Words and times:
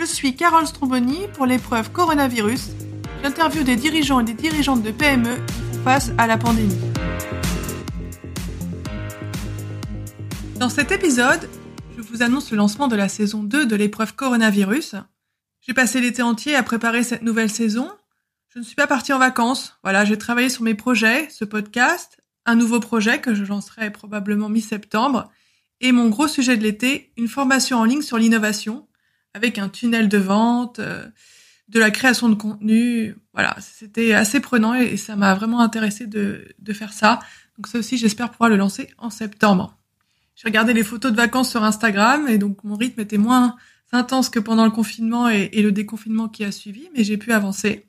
Je 0.00 0.04
suis 0.04 0.36
Carole 0.36 0.64
Stromboni 0.64 1.26
pour 1.34 1.44
l'épreuve 1.44 1.90
coronavirus. 1.90 2.68
J'interviewe 3.24 3.64
des 3.64 3.74
dirigeants 3.74 4.20
et 4.20 4.24
des 4.24 4.32
dirigeantes 4.32 4.84
de 4.84 4.92
PME 4.92 5.34
face 5.82 6.12
à 6.18 6.28
la 6.28 6.38
pandémie. 6.38 6.78
Dans 10.54 10.68
cet 10.68 10.92
épisode, 10.92 11.50
je 11.96 12.02
vous 12.02 12.22
annonce 12.22 12.52
le 12.52 12.58
lancement 12.58 12.86
de 12.86 12.94
la 12.94 13.08
saison 13.08 13.42
2 13.42 13.66
de 13.66 13.74
l'épreuve 13.74 14.14
coronavirus. 14.14 14.94
J'ai 15.62 15.74
passé 15.74 16.00
l'été 16.00 16.22
entier 16.22 16.54
à 16.54 16.62
préparer 16.62 17.02
cette 17.02 17.22
nouvelle 17.22 17.50
saison. 17.50 17.90
Je 18.54 18.60
ne 18.60 18.64
suis 18.64 18.76
pas 18.76 18.86
partie 18.86 19.12
en 19.12 19.18
vacances. 19.18 19.80
Voilà, 19.82 20.04
j'ai 20.04 20.16
travaillé 20.16 20.48
sur 20.48 20.62
mes 20.62 20.74
projets, 20.74 21.28
ce 21.28 21.44
podcast, 21.44 22.18
un 22.46 22.54
nouveau 22.54 22.78
projet 22.78 23.20
que 23.20 23.34
je 23.34 23.42
lancerai 23.42 23.90
probablement 23.90 24.48
mi-septembre, 24.48 25.28
et 25.80 25.90
mon 25.90 26.08
gros 26.08 26.28
sujet 26.28 26.56
de 26.56 26.62
l'été, 26.62 27.12
une 27.16 27.28
formation 27.28 27.78
en 27.78 27.84
ligne 27.84 28.02
sur 28.02 28.16
l'innovation, 28.16 28.87
avec 29.34 29.58
un 29.58 29.68
tunnel 29.68 30.08
de 30.08 30.18
vente, 30.18 30.78
euh, 30.78 31.06
de 31.68 31.78
la 31.78 31.90
création 31.90 32.28
de 32.28 32.34
contenu. 32.34 33.16
Voilà, 33.34 33.56
c'était 33.60 34.14
assez 34.14 34.40
prenant 34.40 34.74
et, 34.74 34.96
ça 34.96 35.16
m'a 35.16 35.34
vraiment 35.34 35.60
intéressé 35.60 36.06
de, 36.06 36.46
de 36.58 36.72
faire 36.72 36.92
ça. 36.92 37.20
Donc 37.56 37.66
ça 37.66 37.78
aussi, 37.78 37.98
j'espère 37.98 38.30
pouvoir 38.30 38.50
le 38.50 38.56
lancer 38.56 38.88
en 38.98 39.10
septembre. 39.10 39.76
J'ai 40.34 40.48
regardé 40.48 40.72
les 40.72 40.84
photos 40.84 41.10
de 41.10 41.16
vacances 41.16 41.50
sur 41.50 41.64
Instagram 41.64 42.28
et 42.28 42.38
donc 42.38 42.62
mon 42.64 42.76
rythme 42.76 43.00
était 43.00 43.18
moins 43.18 43.56
intense 43.90 44.28
que 44.28 44.38
pendant 44.38 44.64
le 44.64 44.70
confinement 44.70 45.28
et, 45.28 45.50
et 45.52 45.62
le 45.62 45.72
déconfinement 45.72 46.28
qui 46.28 46.44
a 46.44 46.52
suivi, 46.52 46.88
mais 46.94 47.02
j'ai 47.04 47.16
pu 47.16 47.32
avancer. 47.32 47.88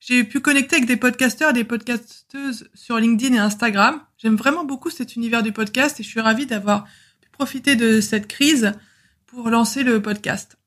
J'ai 0.00 0.24
pu 0.24 0.40
connecter 0.40 0.76
avec 0.76 0.88
des 0.88 0.96
podcasteurs 0.96 1.50
et 1.50 1.52
des 1.52 1.64
podcasteuses 1.64 2.70
sur 2.74 2.98
LinkedIn 2.98 3.34
et 3.34 3.38
Instagram. 3.38 4.00
J'aime 4.16 4.36
vraiment 4.36 4.64
beaucoup 4.64 4.88
cet 4.88 5.14
univers 5.14 5.42
du 5.42 5.52
podcast 5.52 6.00
et 6.00 6.02
je 6.02 6.08
suis 6.08 6.20
ravie 6.20 6.46
d'avoir 6.46 6.84
pu 7.20 7.28
profiter 7.30 7.76
de 7.76 8.00
cette 8.00 8.26
crise 8.26 8.72
pour 9.26 9.50
lancer 9.50 9.82
le 9.82 10.00
podcast. 10.00 10.59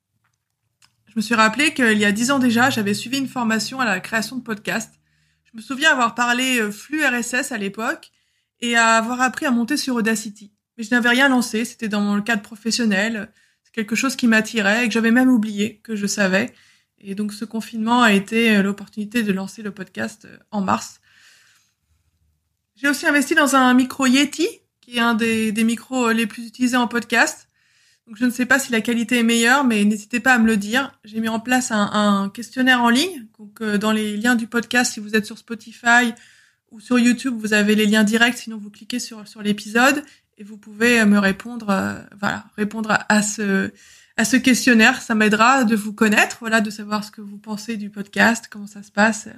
Je 1.14 1.20
me 1.20 1.22
suis 1.22 1.36
rappelé 1.36 1.76
qu'il 1.76 2.00
y 2.00 2.06
a 2.06 2.12
dix 2.12 2.32
ans 2.32 2.40
déjà, 2.40 2.72
j'avais 2.72 2.96
suivi 2.96 3.20
une 3.20 3.28
formation 3.28 3.80
à 3.80 3.86
la 3.86 4.00
création 4.00 4.36
de 4.36 4.42
podcasts. 4.42 4.96
Je 5.44 5.56
me 5.56 5.62
souviens 5.62 5.92
avoir 5.92 6.16
parlé 6.16 6.60
euh, 6.60 6.72
flux 6.72 7.06
RSS 7.06 7.52
à 7.52 7.60
l'époque 7.60 8.10
et 8.62 8.76
avoir 8.76 9.22
appris 9.22 9.46
à 9.46 9.52
monter 9.52 9.78
sur 9.78 9.94
Audacity. 9.94 10.52
Mais 10.76 10.84
je 10.84 10.90
n'avais 10.90 11.10
rien 11.10 11.30
lancé, 11.30 11.66
c'était 11.66 11.88
dans 11.88 12.16
le 12.16 12.24
cadre 12.24 12.42
professionnel, 12.42 13.32
c'est 13.64 13.72
quelque 13.72 13.96
chose 13.96 14.16
qui 14.16 14.26
m'attirait 14.26 14.86
et 14.86 14.88
que 14.88 14.94
j'avais 14.96 15.12
même 15.12 15.30
oublié 15.30 15.82
que 15.84 15.96
je 15.96 16.08
savais. 16.08 16.52
Et 16.98 17.14
donc 17.14 17.32
ce 17.32 17.46
confinement 17.46 18.02
a 18.02 18.12
été 18.12 18.58
euh, 18.58 18.64
l'opportunité 18.64 19.22
de 19.22 19.32
lancer 19.32 19.62
le 19.62 19.70
podcast 19.70 20.26
euh, 20.26 20.36
en 20.50 20.62
mars. 20.62 21.00
J'ai 22.76 22.90
aussi 22.90 23.06
investi 23.06 23.36
dans 23.36 23.56
un 23.56 23.72
micro 23.76 24.08
Yeti, 24.08 24.48
qui 24.82 24.98
est 24.98 25.00
un 25.00 25.14
des, 25.14 25.52
des 25.52 25.64
micros 25.64 26.12
les 26.12 26.26
plus 26.26 26.48
utilisés 26.48 26.78
en 26.78 26.88
podcast. 26.88 27.50
Donc 28.08 28.18
je 28.18 28.26
ne 28.26 28.32
sais 28.32 28.46
pas 28.46 28.60
si 28.60 28.72
la 28.72 28.82
qualité 28.82 29.20
est 29.20 29.24
meilleure, 29.24 29.64
mais 29.64 29.84
n'hésitez 29.86 30.20
pas 30.20 30.34
à 30.34 30.40
me 30.40 30.46
le 30.46 30.58
dire. 30.58 30.92
J'ai 31.06 31.22
mis 31.22 31.30
en 31.30 31.40
place 31.40 31.72
un, 31.72 32.30
questionnaire 32.34 32.82
en 32.82 32.90
ligne. 32.90 33.28
Donc 33.40 33.62
euh, 33.62 33.78
dans 33.78 33.94
les 33.94 34.18
liens 34.18 34.36
du 34.36 34.48
podcast, 34.48 34.94
si 34.94 35.00
vous 35.00 35.16
êtes 35.16 35.26
sur 35.26 35.38
Spotify 35.38 36.14
ou 36.72 36.82
sur 36.82 37.00
YouTube, 37.00 37.36
vous 37.38 37.54
avez 37.54 37.76
les 37.76 37.86
liens 37.86 38.04
directs. 38.04 38.38
Sinon, 38.38 38.58
vous 38.58 38.70
cliquez 38.70 39.00
sur 39.00 39.26
sur 39.28 39.42
l'épisode 39.42 40.04
et 40.38 40.44
vous 40.44 40.58
pouvez 40.58 41.00
euh, 41.00 41.06
me 41.06 41.18
répondre. 41.18 41.70
Euh, 41.70 41.94
voilà, 42.20 42.46
répondre 42.58 42.98
à, 43.08 43.24
ce 43.24 43.72
à 44.18 44.26
ce 44.26 44.36
questionnaire. 44.36 45.02
Ça 45.02 45.16
m'aidera 45.16 45.64
de 45.64 45.76
vous 45.76 45.94
connaître, 45.94 46.38
voilà, 46.42 46.60
de 46.60 46.70
savoir 46.70 47.06
ce 47.06 47.12
que 47.12 47.22
vous 47.22 47.38
pensez 47.38 47.78
du 47.78 47.90
podcast, 47.90 48.48
comment 48.50 48.68
ça 48.68 48.84
se 48.84 48.92
passe, 48.92 49.30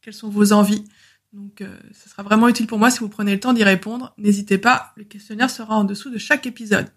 quelles 0.00 0.14
sont 0.14 0.30
vos 0.30 0.52
envies. 0.52 0.84
Donc, 1.32 1.64
ce 1.92 2.10
sera 2.10 2.22
vraiment 2.22 2.46
utile 2.46 2.66
pour 2.66 2.78
moi 2.78 2.90
si 2.90 2.98
vous 2.98 3.08
prenez 3.08 3.32
le 3.32 3.40
temps 3.40 3.54
d'y 3.54 3.64
répondre. 3.64 4.14
N'hésitez 4.18 4.58
pas, 4.58 4.92
le 4.96 5.04
questionnaire 5.04 5.48
sera 5.48 5.76
en 5.76 5.84
dessous 5.84 6.10
de 6.10 6.18
chaque 6.18 6.46
épisode. 6.46 6.88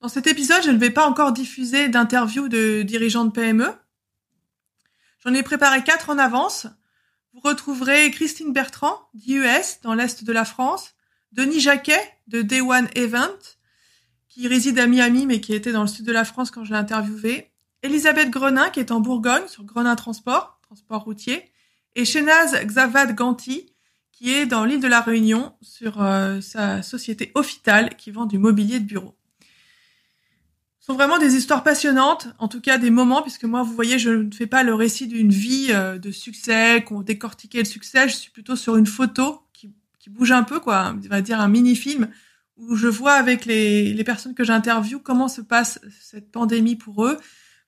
Dans 0.00 0.08
cet 0.08 0.26
épisode, 0.26 0.62
je 0.64 0.70
ne 0.70 0.78
vais 0.78 0.90
pas 0.90 1.06
encore 1.06 1.32
diffuser 1.32 1.90
d'interviews 1.90 2.48
de 2.48 2.80
dirigeants 2.82 3.26
de 3.26 3.32
PME. 3.32 3.70
J'en 5.22 5.34
ai 5.34 5.42
préparé 5.42 5.84
quatre 5.84 6.08
en 6.08 6.16
avance. 6.16 6.66
Vous 7.34 7.40
retrouverez 7.40 8.10
Christine 8.10 8.54
Bertrand, 8.54 8.98
d'IES, 9.12 9.80
dans 9.82 9.92
l'Est 9.92 10.24
de 10.24 10.32
la 10.32 10.46
France, 10.46 10.94
Denis 11.32 11.60
Jacquet, 11.60 12.00
de 12.28 12.40
Day 12.40 12.62
One 12.62 12.88
Event, 12.94 13.36
qui 14.30 14.48
réside 14.48 14.78
à 14.78 14.86
Miami, 14.86 15.26
mais 15.26 15.42
qui 15.42 15.52
était 15.52 15.70
dans 15.70 15.82
le 15.82 15.86
sud 15.86 16.06
de 16.06 16.12
la 16.12 16.24
France 16.24 16.50
quand 16.50 16.64
je 16.64 16.72
l'ai 16.72 16.78
interviewé, 16.78 17.50
Elisabeth 17.82 18.30
Grenin, 18.30 18.70
qui 18.70 18.80
est 18.80 18.92
en 18.92 19.00
Bourgogne, 19.00 19.46
sur 19.48 19.64
Grenin 19.64 19.96
Transport, 19.96 20.60
transport 20.62 21.04
routier, 21.04 21.44
et 21.94 22.06
Shenaz 22.06 22.54
Xavad 22.64 23.14
Ganti, 23.14 23.74
qui 24.12 24.32
est 24.32 24.46
dans 24.46 24.64
l'île 24.64 24.80
de 24.80 24.88
la 24.88 25.02
Réunion, 25.02 25.52
sur 25.60 26.02
euh, 26.02 26.40
sa 26.40 26.82
société 26.82 27.32
Offital, 27.34 27.96
qui 27.96 28.10
vend 28.10 28.24
du 28.24 28.38
mobilier 28.38 28.80
de 28.80 28.86
bureau 28.86 29.19
sont 30.90 30.96
vraiment 30.96 31.18
des 31.18 31.36
histoires 31.36 31.62
passionnantes, 31.62 32.28
en 32.40 32.48
tout 32.48 32.60
cas 32.60 32.76
des 32.76 32.90
moments, 32.90 33.22
puisque 33.22 33.44
moi, 33.44 33.62
vous 33.62 33.72
voyez, 33.74 34.00
je 34.00 34.10
ne 34.10 34.30
fais 34.32 34.48
pas 34.48 34.64
le 34.64 34.74
récit 34.74 35.06
d'une 35.06 35.30
vie 35.30 35.68
euh, 35.70 35.98
de 35.98 36.10
succès, 36.10 36.82
qu'on 36.82 37.02
décortiquait 37.02 37.60
le 37.60 37.64
succès, 37.64 38.08
je 38.08 38.16
suis 38.16 38.30
plutôt 38.32 38.56
sur 38.56 38.76
une 38.76 38.86
photo 38.86 39.40
qui, 39.52 39.72
qui 40.00 40.10
bouge 40.10 40.32
un 40.32 40.42
peu, 40.42 40.58
quoi, 40.58 40.92
on 40.96 41.08
va 41.08 41.20
dire 41.20 41.40
un 41.40 41.46
mini-film, 41.46 42.08
où 42.56 42.74
je 42.74 42.88
vois 42.88 43.12
avec 43.12 43.44
les, 43.44 43.94
les 43.94 44.04
personnes 44.04 44.34
que 44.34 44.42
j'interviewe 44.42 44.98
comment 44.98 45.28
se 45.28 45.40
passe 45.40 45.78
cette 46.00 46.32
pandémie 46.32 46.74
pour 46.74 47.06
eux, 47.06 47.18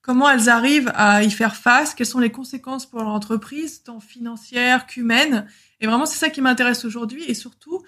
comment 0.00 0.28
elles 0.28 0.48
arrivent 0.48 0.90
à 0.96 1.22
y 1.22 1.30
faire 1.30 1.54
face, 1.54 1.94
quelles 1.94 2.08
sont 2.08 2.18
les 2.18 2.32
conséquences 2.32 2.86
pour 2.86 2.98
leur 2.98 3.10
entreprise, 3.10 3.84
tant 3.84 4.00
financières 4.00 4.84
qu'humaines. 4.88 5.46
Et 5.80 5.86
vraiment, 5.86 6.06
c'est 6.06 6.18
ça 6.18 6.28
qui 6.28 6.40
m'intéresse 6.40 6.84
aujourd'hui, 6.84 7.22
et 7.28 7.34
surtout, 7.34 7.84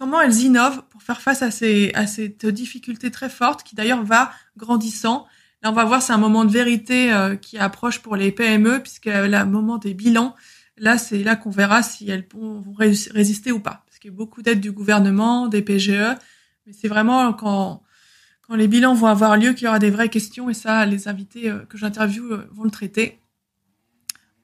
comment 0.00 0.22
elles 0.22 0.40
innovent 0.40 0.82
pour 0.88 1.02
faire 1.02 1.20
face 1.20 1.42
à, 1.42 1.50
ces, 1.50 1.92
à 1.94 2.06
cette 2.06 2.46
difficulté 2.46 3.10
très 3.10 3.28
forte 3.28 3.62
qui 3.62 3.74
d'ailleurs 3.74 4.02
va 4.02 4.32
grandissant. 4.56 5.26
Là, 5.62 5.70
on 5.70 5.74
va 5.74 5.84
voir, 5.84 6.00
c'est 6.00 6.14
un 6.14 6.18
moment 6.18 6.46
de 6.46 6.50
vérité 6.50 7.12
euh, 7.12 7.36
qui 7.36 7.58
approche 7.58 7.98
pour 7.98 8.16
les 8.16 8.32
PME 8.32 8.80
puisque 8.80 9.04
le 9.04 9.44
moment 9.44 9.76
des 9.76 9.92
bilans, 9.92 10.34
là, 10.78 10.96
c'est 10.96 11.22
là 11.22 11.36
qu'on 11.36 11.50
verra 11.50 11.82
si 11.82 12.10
elles 12.10 12.26
vont 12.32 12.64
résister 12.78 13.52
ou 13.52 13.60
pas. 13.60 13.82
Parce 13.86 13.98
qu'il 13.98 14.10
y 14.10 14.14
a 14.14 14.16
beaucoup 14.16 14.40
d'aides 14.40 14.60
du 14.60 14.72
gouvernement, 14.72 15.48
des 15.48 15.60
PGE, 15.60 16.16
mais 16.66 16.72
c'est 16.72 16.88
vraiment 16.88 17.34
quand 17.34 17.82
quand 18.48 18.56
les 18.56 18.66
bilans 18.68 18.94
vont 18.94 19.06
avoir 19.06 19.36
lieu 19.36 19.52
qu'il 19.52 19.66
y 19.66 19.68
aura 19.68 19.78
des 19.78 19.90
vraies 19.90 20.08
questions 20.08 20.50
et 20.50 20.54
ça, 20.54 20.84
les 20.86 21.08
invités 21.08 21.50
euh, 21.50 21.58
que 21.66 21.76
j'interviewe 21.76 22.32
euh, 22.32 22.48
vont 22.52 22.64
le 22.64 22.70
traiter. 22.70 23.20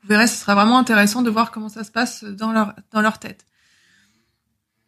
Vous 0.03 0.09
verrez, 0.09 0.27
ce 0.27 0.37
sera 0.37 0.55
vraiment 0.55 0.78
intéressant 0.78 1.23
de 1.23 1.31
voir 1.31 1.50
comment 1.50 1.71
ça 1.71 1.83
se 1.83 1.91
passe 1.91 2.25
dans 2.25 2.53
leur 2.53 2.75
dans 2.91 3.00
leur 3.00 3.19
tête. 3.19 3.47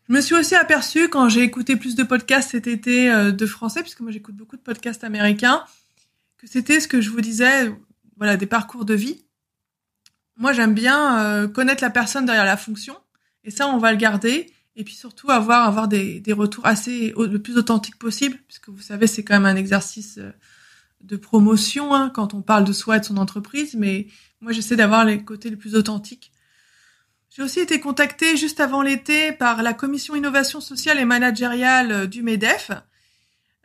Je 0.08 0.14
me 0.14 0.22
suis 0.22 0.34
aussi 0.34 0.54
aperçue 0.54 1.10
quand 1.10 1.28
j'ai 1.28 1.42
écouté 1.42 1.76
plus 1.76 1.94
de 1.94 2.02
podcasts 2.02 2.52
cet 2.52 2.66
été 2.66 3.12
euh, 3.12 3.30
de 3.30 3.46
français, 3.46 3.82
puisque 3.82 4.00
moi 4.00 4.10
j'écoute 4.10 4.34
beaucoup 4.34 4.56
de 4.56 4.62
podcasts 4.62 5.04
américains, 5.04 5.62
que 6.38 6.46
c'était 6.46 6.80
ce 6.80 6.88
que 6.88 7.02
je 7.02 7.10
vous 7.10 7.20
disais, 7.20 7.70
voilà, 8.16 8.38
des 8.38 8.46
parcours 8.46 8.86
de 8.86 8.94
vie. 8.94 9.26
Moi 10.36 10.54
j'aime 10.54 10.72
bien 10.72 11.19
euh, 11.19 11.48
connaître 11.48 11.82
la 11.82 11.91
personne 11.91 12.24
derrière 12.24 12.46
la 12.46 12.56
fonction, 12.56 12.96
et 13.44 13.50
ça 13.50 13.69
on 13.69 13.76
va 13.76 13.92
le 13.92 13.98
garder, 13.98 14.50
et 14.76 14.84
puis 14.84 14.94
surtout 14.94 15.30
avoir 15.30 15.69
avoir 15.69 15.88
des, 15.88 16.20
des 16.20 16.32
retours 16.32 16.64
assez 16.64 17.12
le 17.14 17.38
plus 17.38 17.58
authentiques 17.58 17.98
possible, 17.98 18.38
puisque 18.46 18.70
vous 18.70 18.80
savez 18.80 19.06
c'est 19.06 19.25
quand 19.25 19.34
même 19.34 19.44
un 19.44 19.56
exercice 19.56 20.16
euh, 20.16 20.32
de 21.02 21.16
promotion 21.16 21.94
hein, 21.94 22.08
quand 22.08 22.32
on 22.32 22.40
parle 22.40 22.64
de 22.64 22.72
soi 22.72 22.96
et 22.96 23.00
de 23.00 23.04
son 23.04 23.19
entreprise, 23.19 23.75
mais 23.75 24.06
moi 24.40 24.52
j'essaie 24.52 24.76
d'avoir 24.76 25.04
les 25.04 25.22
côtés 25.22 25.50
les 25.50 25.56
plus 25.56 25.75
authentiques. 25.75 26.32
J'ai 27.38 27.44
aussi 27.44 27.60
été 27.60 27.78
contactée 27.78 28.37
juste 28.37 28.59
avant 28.59 28.82
l'été 28.82 29.31
par 29.31 29.62
la 29.62 29.72
commission 29.72 30.16
innovation 30.16 30.60
sociale 30.60 30.99
et 30.99 31.04
managériale 31.04 31.93
euh, 31.93 32.06
du 32.09 32.25
MEDEF, 32.25 32.72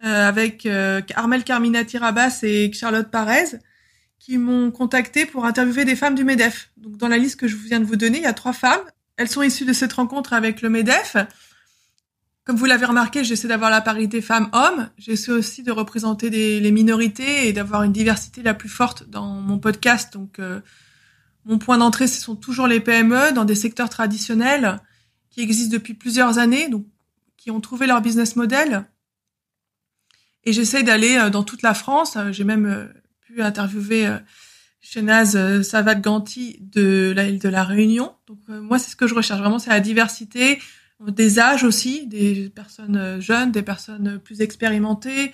euh, 0.06 0.28
avec 0.28 0.68
euh, 0.68 1.02
Armel 1.16 1.44
Carminati 1.44 1.98
Rabas 1.98 2.42
et 2.44 2.72
Charlotte 2.72 3.10
Parez, 3.10 3.58
qui 4.20 4.38
m'ont 4.38 4.70
contacté 4.70 5.26
pour 5.26 5.46
interviewer 5.46 5.86
des 5.86 5.96
femmes 5.96 6.14
du 6.14 6.24
MEDEF. 6.24 6.70
Donc 6.78 6.98
dans 6.98 7.08
la 7.08 7.18
liste 7.18 7.40
que 7.40 7.48
je 7.48 7.56
viens 7.56 7.80
de 7.80 7.86
vous 7.86 7.96
donner, 7.96 8.20
il 8.20 8.24
y 8.24 8.28
a 8.28 8.34
trois 8.34 8.54
femmes. 8.54 8.84
Elles 9.18 9.28
sont 9.28 9.42
issues 9.42 9.66
de 9.66 9.74
cette 9.74 9.94
rencontre 9.94 10.34
avec 10.34 10.62
le 10.62 10.70
MEDEF. 10.70 11.18
Comme 12.44 12.58
vous 12.58 12.66
l'avez 12.66 12.86
remarqué, 12.86 13.24
j'essaie 13.24 13.48
d'avoir 13.48 13.72
la 13.72 13.82
parité 13.82 14.22
femmes-hommes. 14.22 14.92
J'essaie 15.00 15.32
aussi 15.32 15.64
de 15.64 15.72
représenter 15.72 16.30
les 16.30 16.72
minorités 16.72 17.48
et 17.48 17.54
d'avoir 17.54 17.82
une 17.82 17.92
diversité 17.92 18.44
la 18.44 18.54
plus 18.54 18.70
forte 18.70 19.10
dans 19.10 19.26
mon 19.26 19.58
podcast. 19.58 20.14
Donc 20.14 20.38
euh, 20.38 20.60
mon 21.46 21.58
point 21.58 21.78
d'entrée, 21.78 22.08
ce 22.08 22.22
sont 22.22 22.36
toujours 22.36 22.68
les 22.68 22.80
PME 22.80 23.34
dans 23.34 23.46
des 23.46 23.56
secteurs 23.56 23.90
traditionnels 23.90 24.80
qui 25.30 25.42
existent 25.42 25.74
depuis 25.74 25.94
plusieurs 25.94 26.38
années, 26.38 26.70
donc 26.70 26.86
qui 27.38 27.52
ont 27.52 27.60
trouvé 27.60 27.88
leur 27.88 28.02
business 28.02 28.36
model. 28.36 28.86
Et 30.46 30.54
j'essaie 30.54 30.84
d'aller 30.84 31.18
euh, 31.18 31.30
dans 31.30 31.44
toute 31.44 31.62
la 31.62 31.74
France. 31.74 32.16
Euh, 32.16 32.32
j'ai 32.32 32.44
même 32.44 32.66
euh, 32.66 32.86
pu 33.22 33.42
interviewer 33.42 34.18
Shenaz 34.82 35.62
Savat 35.64 35.96
Ganti 35.96 36.60
de 36.62 37.14
la 37.16 37.32
de 37.32 37.50
la 37.50 37.64
Réunion. 37.64 38.14
Donc 38.28 38.40
moi, 38.50 38.78
c'est 38.80 38.92
ce 38.92 38.96
que 38.96 39.08
je 39.08 39.16
recherche 39.16 39.40
vraiment, 39.40 39.58
c'est 39.58 39.70
la 39.70 39.80
diversité 39.80 40.60
des 41.08 41.40
âges 41.40 41.64
aussi, 41.64 42.06
des 42.06 42.50
personnes 42.50 43.20
jeunes, 43.22 43.52
des 43.52 43.62
personnes 43.62 44.20
plus 44.20 44.42
expérimentées, 44.42 45.32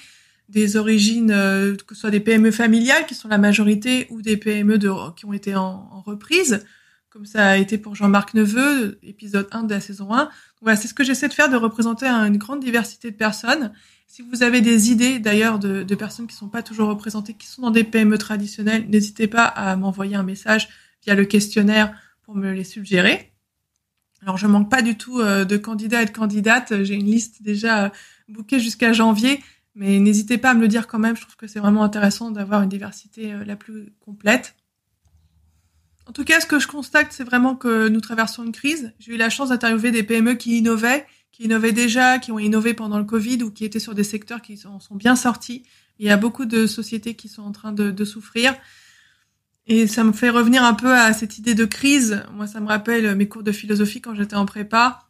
des 0.50 0.78
origines, 0.78 1.31
euh, 1.31 1.75
que 1.75 1.96
ce 1.96 2.01
soit 2.01 2.10
des 2.10 2.19
PME 2.19 2.51
familiales 2.51 3.06
qui 3.06 3.16
sont 3.16 3.28
la 3.28 3.38
majorité 3.38 4.07
ou 4.10 4.22
des 4.22 4.36
PME 4.36 4.78
de, 4.78 4.90
qui 5.16 5.25
ont 5.25 5.34
été 5.34 5.56
en, 5.56 6.01
reprise, 6.06 6.66
comme 7.10 7.25
ça 7.25 7.50
a 7.50 7.57
été 7.57 7.78
pour 7.78 7.96
Jean-Marc 7.96 8.34
Neveu, 8.34 9.00
épisode 9.04 9.48
1 9.51 9.63
de 9.63 9.74
la 9.74 9.80
saison 9.80 10.13
1. 10.13 10.30
Voilà, 10.62 10.75
c'est 10.75 10.88
ce 10.88 10.94
que 10.94 11.04
j'essaie 11.04 11.28
de 11.28 11.34
faire, 11.34 11.50
de 11.50 11.56
représenter 11.56 12.07
une 12.07 12.38
grande 12.38 12.62
diversité 12.62 13.12
de 13.12 13.16
personnes. 13.16 13.72
Si 14.07 14.24
vous 14.24 14.42
avez 14.42 14.62
des 14.62 14.92
idées 14.92 15.19
d'ailleurs 15.19 15.60
de, 15.60 15.84
de, 15.84 15.96
personnes 15.96 16.25
qui 16.25 16.36
sont 16.36 16.50
pas 16.50 16.63
toujours 16.63 16.90
représentées, 16.90 17.36
qui 17.36 17.46
sont 17.46 17.62
dans 17.62 17.72
des 17.72 17.84
PME 17.84 18.18
traditionnelles, 18.18 18.90
n'hésitez 18.90 19.28
pas 19.28 19.46
à 19.46 19.75
m'envoyer 19.75 20.16
un 20.16 20.24
message 20.24 20.68
via 21.04 21.13
le 21.13 21.25
questionnaire 21.25 21.94
pour 22.24 22.36
me 22.36 22.51
les 22.51 22.63
suggérer. 22.63 23.34
Alors 24.22 24.38
je 24.38 24.48
manque 24.48 24.69
pas 24.69 24.81
du 24.81 24.98
tout 24.98 25.19
euh, 25.19 25.46
de 25.46 25.57
candidats 25.57 26.01
et 26.01 26.06
de 26.06 26.12
candidates. 26.12 26.84
J'ai 26.84 26.96
une 26.96 27.06
liste 27.06 27.42
déjà 27.42 27.86
euh, 27.86 27.90
bookée 28.28 28.60
jusqu'à 28.60 28.94
janvier, 28.94 29.42
mais 29.79 29.97
n'hésitez 29.97 30.37
pas 30.37 30.51
à 30.51 30.53
me 30.55 30.59
le 30.59 30.67
dire 30.67 30.87
quand 30.87 30.99
même. 30.99 31.15
Je 31.15 31.21
trouve 31.21 31.37
que 31.37 31.47
c'est 31.47 31.59
vraiment 31.59 31.83
intéressant 31.83 32.31
d'avoir 32.31 32.61
une 32.61 32.69
diversité 32.69 33.31
euh, 33.31 33.45
la 33.45 33.55
plus 33.55 33.93
complète. 34.01 34.55
En 36.05 36.11
tout 36.11 36.25
cas, 36.25 36.41
ce 36.41 36.45
que 36.45 36.59
je 36.59 36.67
constate, 36.67 37.07
c'est 37.11 37.23
vraiment 37.23 37.55
que 37.55 37.87
nous 37.87 38.01
traversons 38.01 38.43
une 38.43 38.51
crise. 38.51 38.91
J'ai 38.99 39.13
eu 39.13 39.17
la 39.17 39.29
chance 39.29 39.49
d'interviewer 39.49 39.91
des 39.91 40.03
PME 40.03 40.33
qui 40.33 40.57
innovaient, 40.57 41.05
qui 41.31 41.43
innovaient 41.43 41.71
déjà, 41.71 42.19
qui 42.19 42.33
ont 42.33 42.39
innové 42.39 42.73
pendant 42.73 42.97
le 42.97 43.05
Covid 43.05 43.41
ou 43.41 43.51
qui 43.51 43.63
étaient 43.63 43.79
sur 43.79 43.95
des 43.95 44.03
secteurs 44.03 44.41
qui 44.41 44.59
en 44.67 44.81
sont 44.81 44.95
bien 44.95 45.15
sortis. 45.15 45.63
Il 45.97 46.05
y 46.05 46.09
a 46.09 46.17
beaucoup 46.17 46.45
de 46.45 46.67
sociétés 46.67 47.13
qui 47.13 47.29
sont 47.29 47.43
en 47.43 47.53
train 47.53 47.71
de, 47.71 47.89
de 47.89 48.05
souffrir. 48.05 48.53
Et 49.65 49.87
ça 49.87 50.03
me 50.03 50.11
fait 50.11 50.29
revenir 50.29 50.61
un 50.61 50.73
peu 50.73 50.93
à 50.93 51.13
cette 51.13 51.37
idée 51.37 51.55
de 51.55 51.63
crise. 51.63 52.25
Moi, 52.33 52.47
ça 52.47 52.59
me 52.59 52.67
rappelle 52.67 53.15
mes 53.15 53.29
cours 53.29 53.43
de 53.43 53.53
philosophie 53.53 54.01
quand 54.01 54.13
j'étais 54.13 54.35
en 54.35 54.45
prépa, 54.45 55.08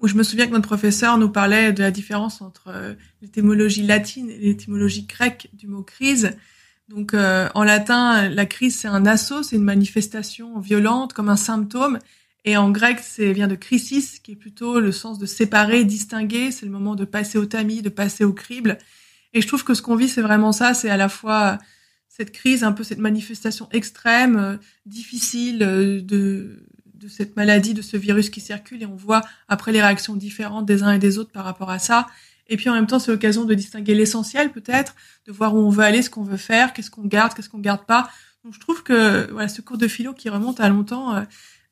où 0.00 0.08
je 0.08 0.14
me 0.14 0.22
souviens 0.22 0.46
que 0.46 0.52
notre 0.52 0.66
professeur 0.66 1.18
nous 1.18 1.28
parlait 1.28 1.72
de 1.72 1.82
la 1.82 1.90
différence 1.90 2.40
entre 2.40 2.68
euh, 2.68 2.94
l'étymologie 3.22 3.82
latine 3.82 4.30
et 4.30 4.38
l'étymologie 4.38 5.04
grecque 5.04 5.48
du 5.52 5.66
mot 5.66 5.82
crise. 5.82 6.32
Donc, 6.88 7.14
euh, 7.14 7.48
en 7.54 7.62
latin, 7.62 8.28
la 8.28 8.46
crise, 8.46 8.78
c'est 8.78 8.88
un 8.88 9.06
assaut, 9.06 9.42
c'est 9.42 9.56
une 9.56 9.64
manifestation 9.64 10.58
violente, 10.58 11.12
comme 11.12 11.28
un 11.28 11.36
symptôme. 11.36 11.98
Et 12.44 12.56
en 12.56 12.70
grec, 12.70 12.98
c'est 13.02 13.32
vient 13.32 13.48
de 13.48 13.54
crisis, 13.54 14.18
qui 14.18 14.32
est 14.32 14.36
plutôt 14.36 14.80
le 14.80 14.90
sens 14.90 15.18
de 15.18 15.26
séparer, 15.26 15.84
distinguer. 15.84 16.50
C'est 16.50 16.66
le 16.66 16.72
moment 16.72 16.94
de 16.94 17.04
passer 17.04 17.38
au 17.38 17.46
tamis, 17.46 17.82
de 17.82 17.90
passer 17.90 18.24
au 18.24 18.32
crible. 18.32 18.78
Et 19.34 19.40
je 19.40 19.46
trouve 19.46 19.62
que 19.62 19.74
ce 19.74 19.82
qu'on 19.82 19.94
vit, 19.94 20.08
c'est 20.08 20.22
vraiment 20.22 20.52
ça. 20.52 20.74
C'est 20.74 20.90
à 20.90 20.96
la 20.96 21.08
fois 21.08 21.58
cette 22.08 22.32
crise, 22.32 22.64
un 22.64 22.72
peu 22.72 22.82
cette 22.82 22.98
manifestation 22.98 23.68
extrême, 23.70 24.36
euh, 24.36 24.56
difficile 24.84 25.62
euh, 25.62 26.00
de, 26.02 26.66
de 27.00 27.08
cette 27.08 27.36
maladie, 27.36 27.74
de 27.74 27.82
ce 27.82 27.96
virus 27.96 28.30
qui 28.30 28.40
circule, 28.40 28.82
et 28.82 28.86
on 28.86 28.94
voit 28.94 29.22
après 29.48 29.72
les 29.72 29.80
réactions 29.80 30.16
différentes 30.16 30.66
des 30.66 30.82
uns 30.82 30.92
et 30.92 30.98
des 30.98 31.18
autres 31.18 31.30
par 31.30 31.44
rapport 31.44 31.70
à 31.70 31.78
ça. 31.78 32.06
Et 32.48 32.56
puis 32.56 32.68
en 32.68 32.74
même 32.74 32.86
temps, 32.86 32.98
c'est 32.98 33.10
l'occasion 33.10 33.44
de 33.44 33.54
distinguer 33.54 33.94
l'essentiel 33.94 34.50
peut-être, 34.52 34.94
de 35.26 35.32
voir 35.32 35.54
où 35.54 35.58
on 35.58 35.70
veut 35.70 35.84
aller, 35.84 36.02
ce 36.02 36.10
qu'on 36.10 36.24
veut 36.24 36.36
faire, 36.36 36.72
qu'est-ce 36.72 36.90
qu'on 36.90 37.06
garde, 37.06 37.32
qu'est-ce 37.32 37.48
qu'on 37.48 37.60
garde 37.60 37.86
pas. 37.86 38.10
Donc 38.44 38.54
je 38.54 38.60
trouve 38.60 38.82
que 38.82 39.30
voilà, 39.30 39.48
ce 39.48 39.62
cours 39.62 39.78
de 39.78 39.88
philo 39.88 40.12
qui 40.12 40.28
remonte 40.28 40.60
à 40.60 40.68
longtemps 40.68 41.14
euh, 41.14 41.22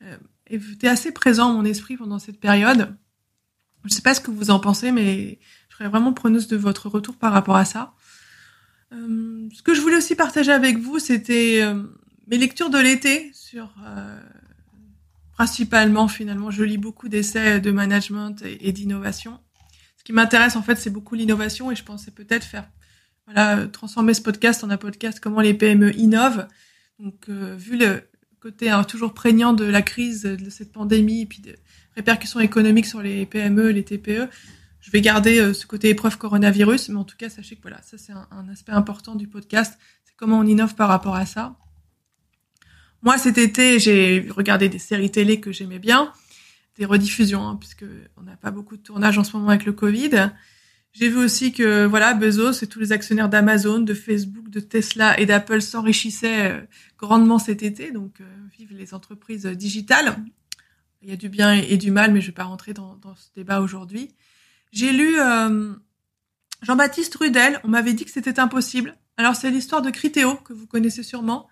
euh 0.03 0.17
était 0.51 0.89
assez 0.89 1.13
présent 1.13 1.51
dans 1.51 1.59
mon 1.59 1.65
esprit 1.67 1.99
pendant 1.99 2.19
cette 2.19 2.41
période. 2.41 2.97
Je 3.85 3.91
ne 3.91 3.93
sais 3.93 4.01
pas 4.01 4.15
ce 4.15 4.21
que 4.23 4.31
vous 4.31 4.51
en 4.51 4.59
pensez, 4.59 4.93
mais 4.93 5.39
je 5.69 5.77
serais 5.77 5.91
vraiment 5.91 6.15
preneuse 6.15 6.49
de 6.49 6.57
votre 6.57 6.89
retour 6.89 7.17
par 7.17 7.35
rapport 7.35 7.57
à 7.57 7.67
ça. 7.67 7.93
Euh, 8.95 9.47
ce 9.53 9.61
que 9.63 9.75
je 9.75 9.83
voulais 9.83 9.99
aussi 9.99 10.15
partager 10.15 10.51
avec 10.51 10.79
vous, 10.79 10.99
c'était 10.99 11.61
euh, 11.61 11.83
mes 12.29 12.39
lectures 12.39 12.71
de 12.71 12.79
l'été 12.79 13.31
sur 13.35 13.75
principalement 15.39 16.09
finalement, 16.09 16.51
je 16.51 16.65
lis 16.65 16.79
beaucoup 16.79 17.09
d'essais 17.09 17.61
de 17.61 17.71
management 17.71 18.43
et, 18.43 18.73
d'innovation. 18.73 19.39
Ce 19.97 20.03
qui 20.03 20.13
m'intéresse 20.13 20.57
en 20.57 20.63
fait, 20.63 20.77
c'est 20.77 20.91
beaucoup 20.91 21.15
l'innovation 21.15 21.71
et 21.71 21.77
je 21.77 21.85
pensais 21.85 22.11
peut-être 22.11 22.45
faire 22.45 22.69
voilà 23.27 23.67
transformer 23.69 24.15
ce 24.15 24.21
podcast 24.21 24.65
en 24.65 24.71
un 24.71 24.77
podcast 24.77 25.21
comment 25.21 25.41
les 25.41 25.55
PME 25.55 25.97
innovent. 25.97 26.49
Donc 26.99 27.29
vu 27.29 27.79
le 27.79 28.03
côté 28.41 28.69
hein, 28.69 28.83
toujours 28.83 29.15
prégnant 29.15 29.53
de 29.53 29.65
la 29.65 29.83
crise 29.83 30.23
de 30.23 30.51
cette 30.51 30.73
pandémie 30.73 31.23
et 31.23 31.27
puis 31.27 31.41
des 31.41 31.57
répercussions 31.95 32.41
économiques 32.41 32.87
sur 32.87 33.01
les 33.01 33.25
PME, 33.25 33.71
les 33.71 33.85
TPE, 33.85 34.29
je 34.81 34.91
vais 34.91 35.01
garder 35.01 35.39
euh, 35.39 35.53
ce 35.53 35.67
côté 35.67 35.91
épreuve 35.91 36.19
coronavirus, 36.19 36.89
mais 36.89 36.97
en 36.97 37.05
tout 37.05 37.17
cas, 37.17 37.29
sachez 37.29 37.57
que 37.57 37.63
voilà, 37.63 37.81
ça 37.83 37.99
c'est 37.99 38.13
un, 38.13 38.49
aspect 38.49 38.73
important 38.73 39.15
du 39.15 39.29
podcast, 39.29 39.79
c'est 40.05 40.15
comment 40.17 40.39
on 40.39 40.45
innove 40.45 40.75
par 40.75 40.89
rapport 40.89 41.15
à 41.15 41.27
ça. 41.27 41.57
Moi, 43.03 43.19
cet 43.19 43.39
été, 43.39 43.79
j'ai 43.79 44.27
regardé 44.31 44.69
des 44.69 44.79
séries 44.79 45.11
télé 45.11 45.41
que 45.41 45.53
j'aimais 45.53 45.79
bien, 45.79 46.13
des 46.77 46.85
rediffusions, 46.85 47.47
hein, 47.47 47.57
puisque 47.57 47.85
on 48.17 48.23
n'a 48.23 48.37
pas 48.37 48.51
beaucoup 48.51 48.77
de 48.77 48.83
tournage 48.83 49.19
en 49.19 49.25
ce 49.25 49.37
moment 49.37 49.51
avec 49.51 49.65
le 49.65 49.73
Covid. 49.73 50.31
J'ai 50.93 51.09
vu 51.09 51.19
aussi 51.19 51.53
que 51.53 51.85
voilà, 51.87 52.15
Bezos 52.15 52.63
et 52.63 52.67
tous 52.67 52.81
les 52.81 52.93
actionnaires 52.93 53.29
d'Amazon, 53.29 53.81
de 53.81 53.95
Facebook, 53.95 54.49
de 54.49 54.61
Tesla 54.61 55.19
et 55.21 55.27
d'Apple 55.27 55.61
s'enrichissaient 55.61 56.51
euh, 56.51 56.61
grandement 56.99 57.39
cet 57.39 57.63
été. 57.63 57.93
Donc, 57.93 58.21
euh, 58.21 58.25
vive 58.59 58.73
les 58.73 58.95
entreprises 58.95 59.47
digitales. 59.47 60.17
Il 61.03 61.09
y 61.09 61.13
a 61.13 61.17
du 61.17 61.29
bien 61.29 61.53
et 61.53 61.77
du 61.77 61.93
mal, 61.93 62.13
mais 62.13 62.21
je 62.21 62.27
vais 62.27 62.33
pas 62.33 62.45
rentrer 62.45 62.73
dans, 62.75 62.97
dans 62.97 63.15
ce 63.15 63.29
débat 63.37 63.61
aujourd'hui. 63.61 64.11
J'ai 64.73 64.93
lu 64.93 65.21
euh, 65.21 65.73
Jean-Baptiste 66.63 67.15
Rudel. 67.15 67.61
On 67.63 67.69
m'avait 67.69 67.95
dit 67.95 68.05
que 68.05 68.11
c'était 68.11 68.41
impossible. 68.41 68.97
Alors 69.17 69.37
c'est 69.37 69.51
l'histoire 69.51 69.83
de 69.83 69.91
Critéo 69.91 70.37
que 70.37 70.53
vous 70.53 70.67
connaissez 70.67 71.03
sûrement, 71.03 71.49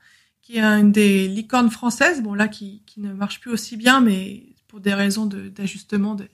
qui 0.47 0.59
est 0.59 0.63
une 0.63 0.93
des 0.93 1.27
licornes 1.27 1.71
françaises. 1.71 2.23
Bon 2.23 2.33
là 2.33 2.47
qui, 2.47 2.83
qui 2.87 3.01
ne 3.01 3.13
marche 3.13 3.41
plus 3.41 3.51
aussi 3.51 3.77
bien, 3.77 4.01
mais 4.01 4.45
pour 4.69 4.79
des 4.79 4.95
raisons 4.95 5.27
d'ajustement 5.27 6.15
de, 6.15 6.29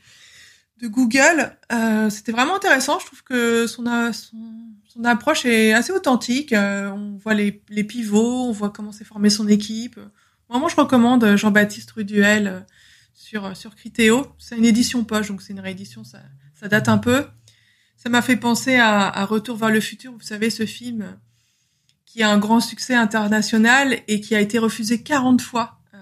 Google. 0.84 1.56
Euh, 1.70 2.10
c'était 2.10 2.32
vraiment 2.32 2.56
intéressant. 2.56 2.98
Je 2.98 3.06
trouve 3.06 3.22
que 3.22 3.68
son, 3.68 3.84
son, 4.12 5.04
approche 5.04 5.46
est 5.46 5.72
assez 5.72 5.92
authentique. 5.92 6.52
Euh, 6.52 6.90
on 6.90 7.16
voit 7.18 7.34
les, 7.34 7.62
les, 7.68 7.84
pivots, 7.84 8.48
on 8.48 8.50
voit 8.50 8.70
comment 8.70 8.90
s'est 8.90 9.04
formée 9.04 9.30
son 9.30 9.46
équipe. 9.46 10.00
Moi, 10.50 10.68
je 10.68 10.74
recommande 10.74 11.36
Jean-Baptiste 11.36 11.92
Rudel 11.92 12.48
euh, 12.48 12.60
sur 13.14 13.56
sur 13.56 13.76
Critéo. 13.76 14.26
C'est 14.38 14.58
une 14.58 14.64
édition 14.64 15.04
poche, 15.04 15.28
donc 15.28 15.40
c'est 15.40 15.52
une 15.52 15.60
réédition. 15.60 16.02
Ça, 16.02 16.18
ça 16.54 16.66
date 16.66 16.88
un 16.88 16.98
peu. 16.98 17.26
Ça 17.96 18.08
m'a 18.08 18.20
fait 18.20 18.36
penser 18.36 18.74
à, 18.74 19.24
Retour 19.24 19.56
vers 19.56 19.70
le 19.70 19.80
futur, 19.80 20.12
vous 20.12 20.20
savez, 20.20 20.50
ce 20.50 20.66
film 20.66 21.16
qui 22.12 22.22
a 22.22 22.30
un 22.30 22.36
grand 22.36 22.60
succès 22.60 22.94
international 22.94 23.98
et 24.06 24.20
qui 24.20 24.34
a 24.34 24.40
été 24.40 24.58
refusé 24.58 25.02
40 25.02 25.40
fois 25.40 25.78
euh, 25.94 25.98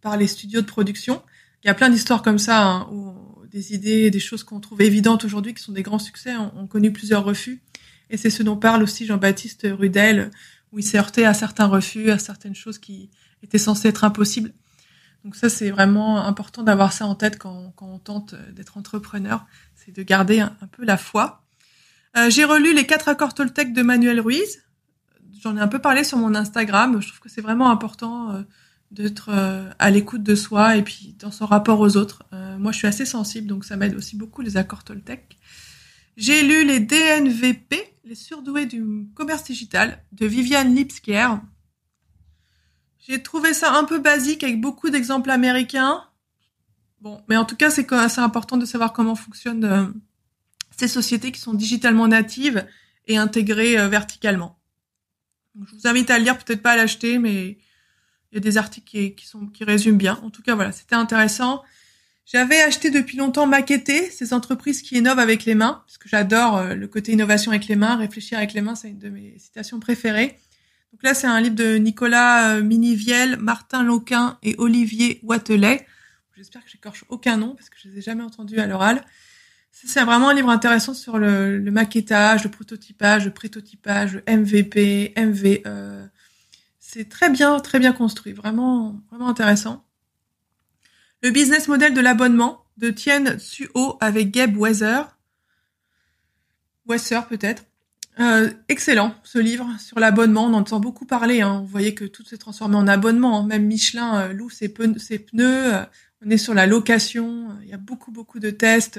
par 0.00 0.16
les 0.16 0.26
studios 0.26 0.62
de 0.62 0.66
production. 0.66 1.22
Il 1.62 1.66
y 1.66 1.70
a 1.70 1.74
plein 1.74 1.90
d'histoires 1.90 2.22
comme 2.22 2.38
ça, 2.38 2.62
hein, 2.62 2.88
où 2.90 3.14
des 3.50 3.74
idées, 3.74 4.10
des 4.10 4.20
choses 4.20 4.42
qu'on 4.42 4.60
trouve 4.60 4.80
évidentes 4.80 5.26
aujourd'hui, 5.26 5.52
qui 5.52 5.62
sont 5.62 5.72
des 5.72 5.82
grands 5.82 5.98
succès, 5.98 6.34
ont, 6.34 6.66
connu 6.66 6.92
plusieurs 6.94 7.24
refus. 7.24 7.60
Et 8.08 8.16
c'est 8.16 8.30
ce 8.30 8.42
dont 8.42 8.56
parle 8.56 8.82
aussi 8.82 9.04
Jean-Baptiste 9.04 9.66
Rudel, 9.70 10.30
où 10.72 10.78
il 10.78 10.82
s'est 10.82 10.98
heurté 10.98 11.26
à 11.26 11.34
certains 11.34 11.66
refus, 11.66 12.10
à 12.10 12.18
certaines 12.18 12.54
choses 12.54 12.78
qui 12.78 13.10
étaient 13.42 13.58
censées 13.58 13.88
être 13.88 14.04
impossibles. 14.04 14.54
Donc 15.24 15.36
ça, 15.36 15.50
c'est 15.50 15.70
vraiment 15.70 16.24
important 16.24 16.62
d'avoir 16.62 16.94
ça 16.94 17.04
en 17.04 17.14
tête 17.14 17.38
quand, 17.38 17.74
quand 17.76 17.92
on 17.92 17.98
tente 17.98 18.34
d'être 18.54 18.78
entrepreneur 18.78 19.44
c'est 19.74 19.94
de 19.94 20.02
garder 20.02 20.40
un, 20.40 20.54
peu 20.72 20.84
la 20.84 20.96
foi. 20.96 21.42
Euh, 22.16 22.28
j'ai 22.28 22.44
relu 22.44 22.74
les 22.74 22.86
quatre 22.86 23.08
accords 23.08 23.34
Toltec 23.34 23.72
de 23.72 23.82
Manuel 23.82 24.20
Ruiz. 24.20 24.62
J'en 25.40 25.56
ai 25.56 25.60
un 25.60 25.68
peu 25.68 25.78
parlé 25.78 26.04
sur 26.04 26.18
mon 26.18 26.34
Instagram. 26.34 27.00
Je 27.00 27.08
trouve 27.08 27.20
que 27.20 27.28
c'est 27.28 27.40
vraiment 27.40 27.70
important 27.70 28.32
euh, 28.32 28.42
d'être 28.90 29.30
euh, 29.30 29.70
à 29.78 29.90
l'écoute 29.90 30.22
de 30.22 30.34
soi 30.34 30.76
et 30.76 30.82
puis 30.82 31.16
dans 31.18 31.30
son 31.30 31.46
rapport 31.46 31.80
aux 31.80 31.96
autres. 31.96 32.24
moi, 32.58 32.72
je 32.72 32.78
suis 32.78 32.86
assez 32.86 33.06
sensible, 33.06 33.46
donc 33.46 33.64
ça 33.64 33.76
m'aide 33.76 33.94
aussi 33.94 34.16
beaucoup 34.16 34.42
les 34.42 34.56
accords 34.56 34.84
Toltec. 34.84 35.38
J'ai 36.16 36.42
lu 36.42 36.66
les 36.66 36.80
DNVP, 36.80 37.96
les 38.04 38.14
surdoués 38.14 38.66
du 38.66 39.06
commerce 39.14 39.44
digital, 39.44 40.02
de 40.12 40.26
Viviane 40.26 40.74
Lipskier. 40.74 41.28
J'ai 42.98 43.22
trouvé 43.22 43.54
ça 43.54 43.74
un 43.74 43.84
peu 43.84 43.98
basique 43.98 44.44
avec 44.44 44.60
beaucoup 44.60 44.90
d'exemples 44.90 45.30
américains. 45.30 46.04
Bon, 47.00 47.22
mais 47.28 47.36
en 47.36 47.46
tout 47.46 47.56
cas, 47.56 47.70
c'est 47.70 47.90
assez 47.92 48.20
important 48.20 48.58
de 48.58 48.66
savoir 48.66 48.92
comment 48.92 49.14
fonctionnent 49.14 49.64
euh, 49.64 49.86
ces 50.76 50.88
sociétés 50.88 51.32
qui 51.32 51.40
sont 51.40 51.54
digitalement 51.54 52.06
natives 52.06 52.66
et 53.06 53.16
intégrées 53.16 53.78
euh, 53.78 53.88
je 55.54 55.74
vous 55.74 55.86
invite 55.86 56.10
à 56.10 56.18
le 56.18 56.24
lire, 56.24 56.38
peut-être 56.38 56.62
pas 56.62 56.72
à 56.72 56.76
l'acheter, 56.76 57.18
mais 57.18 57.58
il 58.30 58.34
y 58.34 58.36
a 58.36 58.40
des 58.40 58.58
articles 58.58 59.14
qui, 59.14 59.26
sont 59.26 59.46
qui 59.46 59.64
résument 59.64 59.96
bien. 59.96 60.20
En 60.22 60.30
tout 60.30 60.42
cas, 60.42 60.54
voilà, 60.54 60.72
c'était 60.72 60.94
intéressant. 60.94 61.62
J'avais 62.26 62.60
acheté 62.60 62.90
depuis 62.90 63.16
longtemps 63.16 63.46
Maqueter, 63.46 64.08
ces 64.10 64.32
entreprises 64.32 64.82
qui 64.82 64.96
innovent 64.96 65.18
avec 65.18 65.44
les 65.44 65.56
mains, 65.56 65.82
parce 65.86 65.98
que 65.98 66.08
j'adore 66.08 66.58
euh, 66.58 66.74
le 66.74 66.86
côté 66.86 67.12
innovation 67.12 67.50
avec 67.50 67.66
les 67.66 67.74
mains, 67.74 67.96
réfléchir 67.96 68.38
avec 68.38 68.52
les 68.52 68.60
mains, 68.60 68.76
c'est 68.76 68.90
une 68.90 68.98
de 68.98 69.08
mes 69.08 69.36
citations 69.38 69.80
préférées. 69.80 70.38
Donc 70.92 71.02
là, 71.02 71.14
c'est 71.14 71.26
un 71.26 71.40
livre 71.40 71.56
de 71.56 71.76
Nicolas 71.76 72.60
Miniviel, 72.60 73.36
Martin 73.36 73.82
Loquin 73.82 74.38
et 74.42 74.54
Olivier 74.58 75.20
Watelet. 75.22 75.86
J'espère 76.36 76.64
que 76.64 76.70
j'écorche 76.70 77.04
aucun 77.08 77.36
nom 77.36 77.54
parce 77.54 77.68
que 77.68 77.76
je 77.82 77.88
les 77.88 77.98
ai 77.98 78.00
jamais 78.00 78.22
entendus 78.22 78.58
à 78.60 78.66
l'oral. 78.66 79.04
C'est 79.72 80.04
vraiment 80.04 80.28
un 80.28 80.34
livre 80.34 80.50
intéressant 80.50 80.94
sur 80.94 81.18
le, 81.18 81.58
le, 81.58 81.70
maquettage, 81.70 82.44
le 82.44 82.50
prototypage, 82.50 83.24
le 83.24 83.30
prétotypage, 83.30 84.14
le 84.14 84.36
MVP, 84.36 85.14
MVE. 85.16 86.08
C'est 86.78 87.08
très 87.08 87.30
bien, 87.30 87.60
très 87.60 87.78
bien 87.78 87.92
construit, 87.92 88.32
vraiment, 88.32 89.00
vraiment 89.10 89.28
intéressant. 89.28 89.84
Le 91.22 91.30
business 91.30 91.68
model 91.68 91.94
de 91.94 92.00
l'abonnement 92.00 92.64
de 92.78 92.90
Tien 92.90 93.38
Suo 93.38 93.96
avec 94.00 94.30
Gabe 94.30 94.56
Weather. 94.56 95.16
Weather 96.86 97.26
peut-être. 97.28 97.64
Euh, 98.18 98.50
excellent 98.68 99.14
ce 99.22 99.38
livre 99.38 99.68
sur 99.78 100.00
l'abonnement, 100.00 100.44
on 100.44 100.54
en 100.54 100.60
entend 100.60 100.80
beaucoup 100.80 101.06
parler. 101.06 101.42
Hein. 101.42 101.60
Vous 101.60 101.68
voyez 101.68 101.94
que 101.94 102.04
tout 102.04 102.24
s'est 102.24 102.38
transformé 102.38 102.76
en 102.76 102.88
abonnement. 102.88 103.40
Hein. 103.40 103.46
Même 103.46 103.66
Michelin 103.66 104.20
euh, 104.20 104.32
loue 104.32 104.50
ses, 104.50 104.68
pneus. 104.68 105.74
Euh, 105.74 105.84
On 106.24 106.30
est 106.30 106.38
sur 106.38 106.54
la 106.54 106.66
location. 106.66 107.56
Il 107.62 107.68
y 107.68 107.72
a 107.72 107.78
beaucoup, 107.78 108.10
beaucoup 108.10 108.40
de 108.40 108.50
tests 108.50 108.98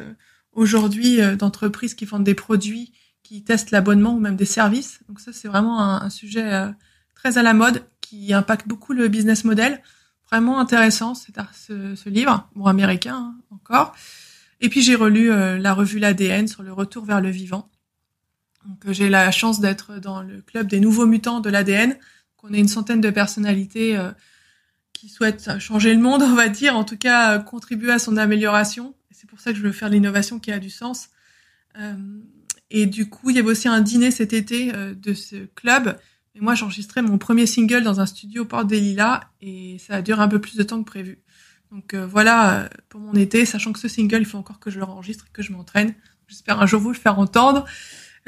aujourd'hui 0.53 1.20
d'entreprises 1.38 1.93
qui 1.93 2.05
vendent 2.05 2.24
des 2.24 2.36
produits, 2.36 2.93
qui 3.24 3.43
testent 3.43 3.72
l'abonnement 3.72 4.15
ou 4.15 4.20
même 4.20 4.36
des 4.36 4.46
services. 4.46 5.00
Donc 5.08 5.20
ça, 5.20 5.31
c'est 5.34 5.48
vraiment 5.48 5.81
un, 5.81 6.10
sujet 6.10 6.51
très 7.15 7.38
à 7.38 7.43
la 7.43 7.53
mode 7.53 7.84
qui 8.01 8.34
impacte 8.34 8.67
beaucoup 8.67 8.93
le 8.93 9.08
business 9.08 9.46
model. 9.46 9.81
Vraiment 10.29 10.60
intéressant, 10.60 11.15
c'est 11.15 11.34
ce, 11.53 11.96
ce, 11.96 12.10
livre, 12.10 12.50
bon 12.55 12.65
américain 12.65 13.15
hein, 13.15 13.36
encore. 13.51 13.96
Et 14.60 14.70
puis 14.70 14.81
j'ai 14.81 14.96
relu 14.96 15.29
la 15.29 15.74
revue 15.74 16.00
l'ADN 16.00 16.48
sur 16.48 16.63
le 16.63 16.74
retour 16.74 17.05
vers 17.05 17.22
le 17.22 17.29
vivant 17.29 17.72
donc 18.65 18.86
euh, 18.86 18.93
j'ai 18.93 19.10
la 19.10 19.31
chance 19.31 19.60
d'être 19.60 20.00
dans 20.00 20.22
le 20.22 20.41
club 20.41 20.67
des 20.67 20.79
nouveaux 20.79 21.05
mutants 21.05 21.39
de 21.39 21.50
l'ADN. 21.50 21.98
qu'on 22.38 22.53
est 22.53 22.60
une 22.60 22.67
centaine 22.67 23.01
de 23.01 23.10
personnalités 23.10 23.98
euh, 23.98 24.12
qui 24.93 25.10
souhaitent 25.10 25.60
changer 25.60 25.93
le 25.93 26.00
monde, 26.00 26.21
on 26.25 26.36
va 26.36 26.50
dire, 26.50 26.75
en 26.75 26.83
tout 26.83 26.98
cas 26.98 27.39
contribuer 27.39 27.91
à 27.91 28.00
son 28.00 28.17
amélioration. 28.17 28.95
C'est 29.12 29.29
pour 29.29 29.39
ça 29.39 29.51
que 29.51 29.57
je 29.57 29.63
veux 29.63 29.71
faire 29.71 29.89
l'innovation 29.89 30.39
qui 30.39 30.51
a 30.51 30.60
du 30.60 30.69
sens. 30.69 31.10
Euh, 31.77 31.93
et 32.69 32.86
du 32.86 33.10
coup, 33.10 33.29
il 33.29 33.36
y 33.36 33.39
avait 33.39 33.50
aussi 33.50 33.67
un 33.67 33.81
dîner 33.81 34.12
cet 34.12 34.33
été 34.33 34.71
de 34.71 35.13
ce 35.13 35.45
club. 35.55 35.98
Et 36.36 36.39
moi, 36.39 36.55
j'enregistrais 36.55 37.01
mon 37.01 37.17
premier 37.17 37.45
single 37.45 37.83
dans 37.83 38.00
un 38.00 38.05
studio 38.05 38.45
Porte 38.45 38.67
des 38.67 38.79
Lilas 38.79 39.21
et 39.41 39.77
ça 39.79 39.95
a 39.95 40.01
duré 40.01 40.21
un 40.21 40.29
peu 40.29 40.39
plus 40.39 40.55
de 40.55 40.63
temps 40.63 40.79
que 40.81 40.88
prévu. 40.88 41.19
Donc 41.69 41.93
voilà 41.93 42.69
pour 42.88 43.01
mon 43.01 43.13
été, 43.13 43.45
sachant 43.45 43.74
que 43.74 43.79
ce 43.79 43.89
single, 43.89 44.19
il 44.19 44.25
faut 44.25 44.38
encore 44.38 44.60
que 44.60 44.69
je 44.69 44.79
le 44.79 44.86
enregistre 44.86 45.25
et 45.27 45.33
que 45.33 45.41
je 45.41 45.51
m'entraîne. 45.51 45.93
J'espère 46.27 46.62
un 46.62 46.65
jour 46.65 46.79
vous 46.79 46.91
le 46.91 46.98
faire 46.98 47.19
entendre. 47.19 47.65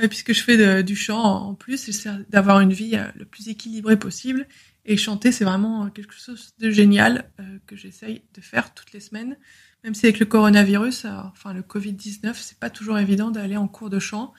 Euh, 0.01 0.07
puisque 0.07 0.33
je 0.33 0.43
fais 0.43 0.83
du 0.83 0.95
chant 0.95 1.21
en 1.21 1.53
plus, 1.53 1.77
c'est 1.77 2.09
d'avoir 2.29 2.59
une 2.61 2.73
vie 2.73 2.95
euh, 2.95 3.05
le 3.15 3.25
plus 3.25 3.49
équilibrée 3.49 3.97
possible. 3.97 4.47
Et 4.85 4.97
chanter, 4.97 5.31
c'est 5.31 5.45
vraiment 5.45 5.89
quelque 5.89 6.13
chose 6.13 6.53
de 6.59 6.69
génial 6.69 7.31
euh, 7.39 7.59
que 7.67 7.75
j'essaye 7.75 8.23
de 8.33 8.41
faire 8.41 8.73
toutes 8.73 8.91
les 8.91 8.99
semaines. 8.99 9.37
Même 9.83 9.95
si 9.95 10.05
avec 10.05 10.19
le 10.19 10.25
coronavirus, 10.25 11.05
enfin 11.05 11.53
le 11.53 11.61
Covid-19, 11.61 12.33
c'est 12.35 12.59
pas 12.59 12.69
toujours 12.69 12.97
évident 12.97 13.31
d'aller 13.31 13.57
en 13.57 13.67
cours 13.67 13.89
de 13.89 13.99
chant. 13.99 14.33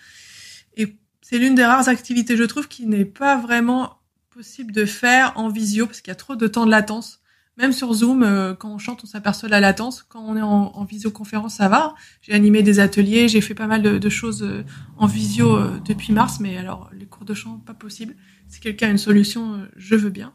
Et 0.77 0.97
c'est 1.23 1.39
l'une 1.39 1.55
des 1.55 1.65
rares 1.65 1.89
activités, 1.89 2.37
je 2.37 2.45
trouve, 2.45 2.69
qui 2.69 2.87
n'est 2.87 3.05
pas 3.05 3.39
vraiment 3.39 3.99
possible 4.31 4.73
de 4.73 4.85
faire 4.85 5.33
en 5.37 5.49
visio 5.49 5.87
parce 5.87 6.01
qu'il 6.01 6.11
y 6.11 6.13
a 6.13 6.17
trop 6.17 6.37
de 6.37 6.47
temps 6.47 6.67
de 6.67 6.71
latence. 6.71 7.21
Même 7.57 7.73
sur 7.73 7.93
Zoom, 7.93 8.25
euh, 8.25 8.55
quand 8.55 8.73
on 8.73 8.79
chante, 8.79 9.03
on 9.05 9.07
s'aperçoit 9.07 9.49
de 9.49 9.53
la 9.53 9.61
latence. 9.61 10.05
Quand 10.09 10.25
on 10.27 10.37
est 10.37 10.43
en, 10.43 10.73
en 10.75 10.85
visioconférence, 10.85 11.55
ça 11.55 11.69
va. 11.69 11.95
J'ai 12.21 12.33
animé 12.33 12.63
des 12.63 12.81
ateliers, 12.81 13.29
j'ai 13.29 13.41
fait 13.41 13.55
pas 13.55 13.69
mal 13.69 13.83
de, 13.83 14.09
choses 14.09 14.43
euh, 14.43 14.65
en 14.97 15.07
visio 15.07 15.57
euh, 15.57 15.79
depuis 15.85 16.13
mars, 16.13 16.41
mais 16.41 16.57
alors 16.57 16.91
les 16.99 17.07
cours 17.07 17.25
de 17.25 17.35
chant, 17.35 17.63
pas 17.65 17.75
possible. 17.75 18.17
Si 18.49 18.59
quelqu'un 18.59 18.89
a 18.89 18.91
une 18.91 18.99
solution, 18.99 19.61
je 19.77 19.95
veux 19.95 20.11
bien. 20.11 20.33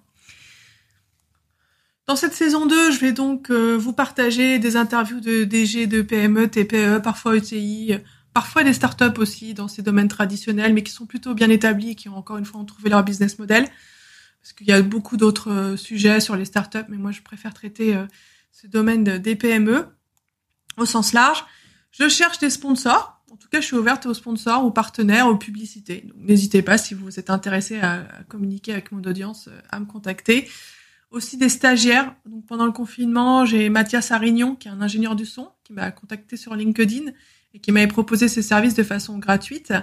Dans 2.07 2.15
cette 2.15 2.33
saison 2.33 2.65
2, 2.65 2.91
je 2.91 2.99
vais 2.99 3.11
donc 3.11 3.51
vous 3.51 3.93
partager 3.93 4.57
des 4.57 4.77
interviews 4.77 5.19
de 5.19 5.43
DG, 5.43 5.85
de 5.85 6.01
PME, 6.01 6.47
TPE, 6.47 6.99
parfois 7.03 7.38
ETI, 7.38 7.93
parfois 8.33 8.63
des 8.63 8.73
startups 8.73 9.19
aussi 9.19 9.53
dans 9.53 9.67
ces 9.67 9.83
domaines 9.83 10.07
traditionnels, 10.07 10.73
mais 10.73 10.81
qui 10.81 10.91
sont 10.91 11.05
plutôt 11.05 11.35
bien 11.35 11.51
établis, 11.51 11.95
qui 11.95 12.09
ont 12.09 12.17
encore 12.17 12.38
une 12.38 12.45
fois 12.45 12.63
trouvé 12.65 12.89
leur 12.89 13.03
business 13.03 13.38
model 13.38 13.67
parce 14.41 14.53
qu'il 14.53 14.67
y 14.67 14.72
a 14.72 14.81
beaucoup 14.81 15.17
d'autres 15.17 15.51
euh, 15.51 15.77
sujets 15.77 16.19
sur 16.19 16.36
les 16.36 16.46
startups, 16.46 16.86
mais 16.89 16.98
moi 16.98 17.12
je 17.12 17.22
préfère 17.22 17.53
traiter 17.53 17.96
euh, 17.96 18.05
ce 18.51 18.67
domaine 18.67 19.03
des 19.03 19.36
PME 19.36 19.86
au 20.77 20.86
sens 20.86 21.13
large. 21.13 21.46
Je 21.91 22.08
cherche 22.08 22.39
des 22.39 22.50
sponsors. 22.50 23.22
En 23.31 23.36
tout 23.36 23.48
cas, 23.50 23.62
je 23.62 23.65
suis 23.67 23.75
ouverte 23.75 24.05
aux 24.05 24.13
sponsors, 24.13 24.65
aux 24.65 24.72
partenaires, 24.72 25.27
aux 25.27 25.36
publicités. 25.36 26.05
n'hésitez 26.15 26.62
pas 26.62 26.77
si 26.77 26.93
vous 26.93 27.19
êtes 27.19 27.29
intéressé 27.29 27.79
à, 27.79 28.08
communiquer 28.27 28.74
avec 28.74 28.91
mon 28.91 29.03
audience, 29.03 29.50
euh, 29.50 29.60
à 29.69 29.79
me 29.79 29.86
contacter. 29.86 30.50
Aussi 31.12 31.38
des 31.38 31.50
stagiaires. 31.50 32.15
Donc 32.25 32.46
pendant 32.46 32.65
le 32.65 32.72
confinement, 32.72 33.46
j'ai 33.46 33.69
Mathias 33.69 34.12
Arignon, 34.12 34.55
qui 34.55 34.67
est 34.67 34.72
un 34.72 34.81
ingénieur 34.81 35.15
du 35.15 35.25
son, 35.25 35.50
qui 35.63 35.74
m'a 35.74 35.91
contacté 35.91 36.38
sur 36.38 36.55
LinkedIn 36.55 37.12
et 37.53 37.60
qui 37.60 37.72
m'avait 37.72 37.88
proposé 37.88 38.27
ses 38.27 38.43
services 38.43 38.75
de 38.75 38.84
façon 38.84 39.17
gratuite. 39.17 39.74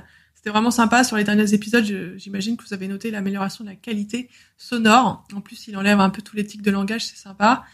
C'était 0.46 0.52
vraiment 0.52 0.70
sympa 0.70 1.02
sur 1.02 1.16
les 1.16 1.24
derniers 1.24 1.54
épisodes. 1.54 1.84
J'imagine 2.18 2.56
que 2.56 2.62
vous 2.62 2.72
avez 2.72 2.86
noté 2.86 3.10
l'amélioration 3.10 3.64
de 3.64 3.70
la 3.70 3.74
qualité 3.74 4.30
sonore. 4.56 5.26
En 5.34 5.40
plus, 5.40 5.66
il 5.66 5.76
enlève 5.76 5.98
un 5.98 6.08
peu 6.08 6.22
tous 6.22 6.36
les 6.36 6.46
tics 6.46 6.62
de 6.62 6.70
langage, 6.70 7.04
c'est 7.04 7.16
sympa. 7.16 7.64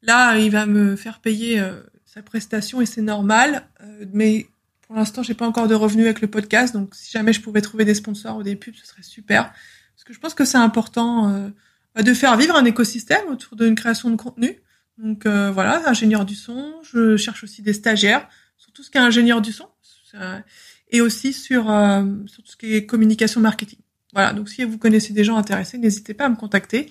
Là, 0.00 0.38
il 0.38 0.50
va 0.50 0.64
me 0.64 0.96
faire 0.96 1.20
payer 1.20 1.60
euh, 1.60 1.82
sa 2.06 2.22
prestation 2.22 2.80
et 2.80 2.86
c'est 2.86 3.02
normal. 3.02 3.68
Euh, 3.82 4.06
mais 4.14 4.46
pour 4.80 4.96
l'instant, 4.96 5.22
j'ai 5.22 5.34
pas 5.34 5.46
encore 5.46 5.68
de 5.68 5.74
revenus 5.74 6.06
avec 6.06 6.22
le 6.22 6.28
podcast. 6.28 6.72
Donc, 6.72 6.94
si 6.94 7.10
jamais 7.10 7.34
je 7.34 7.42
pouvais 7.42 7.60
trouver 7.60 7.84
des 7.84 7.94
sponsors 7.94 8.38
ou 8.38 8.42
des 8.42 8.56
pubs, 8.56 8.76
ce 8.76 8.86
serait 8.86 9.02
super. 9.02 9.52
Parce 9.94 10.04
que 10.06 10.14
je 10.14 10.18
pense 10.18 10.32
que 10.32 10.46
c'est 10.46 10.56
important 10.56 11.28
euh, 11.28 12.02
de 12.02 12.14
faire 12.14 12.38
vivre 12.38 12.56
un 12.56 12.64
écosystème 12.64 13.28
autour 13.28 13.56
d'une 13.56 13.74
création 13.74 14.08
de 14.08 14.16
contenu. 14.16 14.62
Donc 14.96 15.26
voilà, 15.26 15.86
ingénieur 15.86 16.24
du 16.24 16.34
son. 16.34 16.76
Je 16.82 17.18
cherche 17.18 17.44
aussi 17.44 17.60
des 17.60 17.74
stagiaires 17.74 18.26
sur 18.56 18.72
tout 18.72 18.82
ce 18.82 18.90
qui 18.90 18.96
est 18.96 19.02
ingénieur 19.02 19.42
du 19.42 19.52
son 19.52 19.68
et 20.90 21.00
aussi 21.00 21.32
sur, 21.32 21.70
euh, 21.70 22.04
sur 22.26 22.42
tout 22.42 22.50
ce 22.50 22.56
qui 22.56 22.74
est 22.74 22.86
communication 22.86 23.40
marketing. 23.40 23.78
Voilà, 24.12 24.32
donc 24.32 24.48
si 24.48 24.64
vous 24.64 24.78
connaissez 24.78 25.12
des 25.12 25.24
gens 25.24 25.36
intéressés, 25.36 25.78
n'hésitez 25.78 26.14
pas 26.14 26.26
à 26.26 26.28
me 26.28 26.36
contacter. 26.36 26.90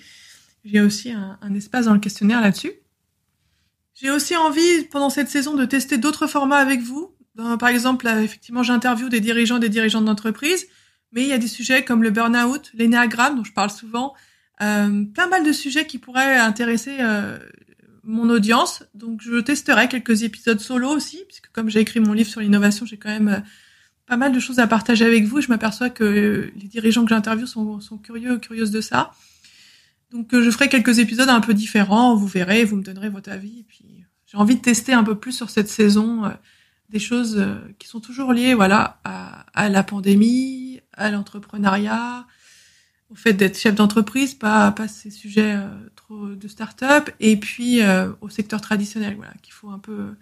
J'ai 0.64 0.80
aussi 0.80 1.12
un, 1.12 1.38
un, 1.40 1.54
espace 1.54 1.86
dans 1.86 1.94
le 1.94 2.00
questionnaire 2.00 2.40
là-dessus. 2.40 2.72
J'ai 3.94 4.10
aussi 4.10 4.36
envie, 4.36 4.84
pendant 4.90 5.10
cette 5.10 5.28
saison, 5.28 5.54
de 5.54 5.64
tester 5.64 5.96
d'autres 5.96 6.26
formats 6.26 6.58
avec 6.58 6.82
vous. 6.82 7.14
par 7.58 7.68
exemple, 7.68 8.06
effectivement, 8.06 8.62
j'interviewe 8.62 9.08
des 9.08 9.20
dirigeants, 9.20 9.58
des 9.58 9.70
dirigeants 9.70 10.02
d'entreprise, 10.02 10.66
mais 11.12 11.22
il 11.22 11.28
y 11.28 11.32
a 11.32 11.38
des 11.38 11.48
sujets 11.48 11.84
comme 11.84 12.02
le 12.02 12.10
burn-out, 12.10 12.70
l'énéagramme, 12.74 13.36
dont 13.36 13.44
je 13.44 13.52
parle 13.52 13.70
souvent, 13.70 14.14
euh, 14.60 15.04
plein 15.04 15.28
mal 15.28 15.44
de 15.44 15.52
sujets 15.52 15.86
qui 15.86 15.98
pourraient 15.98 16.36
intéresser 16.36 16.96
euh, 17.00 17.38
mon 18.02 18.28
audience. 18.28 18.84
Donc, 18.94 19.22
je 19.22 19.40
testerai 19.40 19.88
quelques 19.88 20.22
épisodes 20.22 20.60
solo 20.60 20.90
aussi, 20.90 21.22
puisque 21.26 21.48
comme 21.52 21.70
j'ai 21.70 21.80
écrit 21.80 22.00
mon 22.00 22.12
livre 22.12 22.28
sur 22.28 22.40
l'innovation, 22.40 22.84
j'ai 22.84 22.98
quand 22.98 23.08
même 23.10 23.42
pas 24.06 24.16
mal 24.16 24.32
de 24.32 24.38
choses 24.40 24.58
à 24.58 24.66
partager 24.66 25.04
avec 25.04 25.24
vous. 25.24 25.40
Je 25.40 25.48
m'aperçois 25.48 25.90
que 25.90 26.50
les 26.54 26.68
dirigeants 26.68 27.04
que 27.04 27.10
j'interviewe 27.10 27.46
sont, 27.46 27.80
sont 27.80 27.98
curieux, 27.98 28.38
curieuses 28.38 28.70
de 28.70 28.80
ça. 28.80 29.12
Donc 30.10 30.32
euh, 30.34 30.42
je 30.42 30.50
ferai 30.50 30.68
quelques 30.68 30.98
épisodes 30.98 31.28
un 31.28 31.40
peu 31.40 31.54
différents, 31.54 32.14
vous 32.14 32.26
verrez, 32.26 32.64
vous 32.64 32.76
me 32.76 32.82
donnerez 32.82 33.08
votre 33.08 33.30
avis. 33.30 33.60
Et 33.60 33.64
puis 33.64 34.04
j'ai 34.26 34.38
envie 34.38 34.56
de 34.56 34.60
tester 34.60 34.92
un 34.92 35.04
peu 35.04 35.16
plus 35.16 35.32
sur 35.32 35.50
cette 35.50 35.68
saison 35.68 36.24
euh, 36.24 36.30
des 36.88 36.98
choses 36.98 37.36
euh, 37.38 37.56
qui 37.78 37.88
sont 37.88 38.00
toujours 38.00 38.32
liées, 38.32 38.54
voilà, 38.54 39.00
à, 39.04 39.46
à 39.54 39.68
la 39.68 39.82
pandémie, 39.82 40.80
à 40.92 41.10
l'entrepreneuriat, 41.10 42.26
au 43.10 43.16
fait 43.16 43.32
d'être 43.32 43.58
chef 43.58 43.74
d'entreprise, 43.74 44.34
pas 44.34 44.70
pas 44.72 44.88
ces 44.88 45.10
sujets 45.10 45.56
trop 45.96 46.28
de 46.28 46.48
start-up, 46.48 47.10
et 47.20 47.36
puis 47.36 47.80
au 48.20 48.28
secteur 48.28 48.60
traditionnel, 48.60 49.14
voilà, 49.14 49.32
qu'il 49.42 49.52
faut 49.52 49.70
un 49.70 49.78
peu 49.78 50.16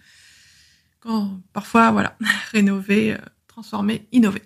quand 1.01 1.41
parfois 1.55 1.93
voilà 1.93 2.17
rénover 2.53 3.17
transformer, 3.55 4.09
innover. 4.11 4.43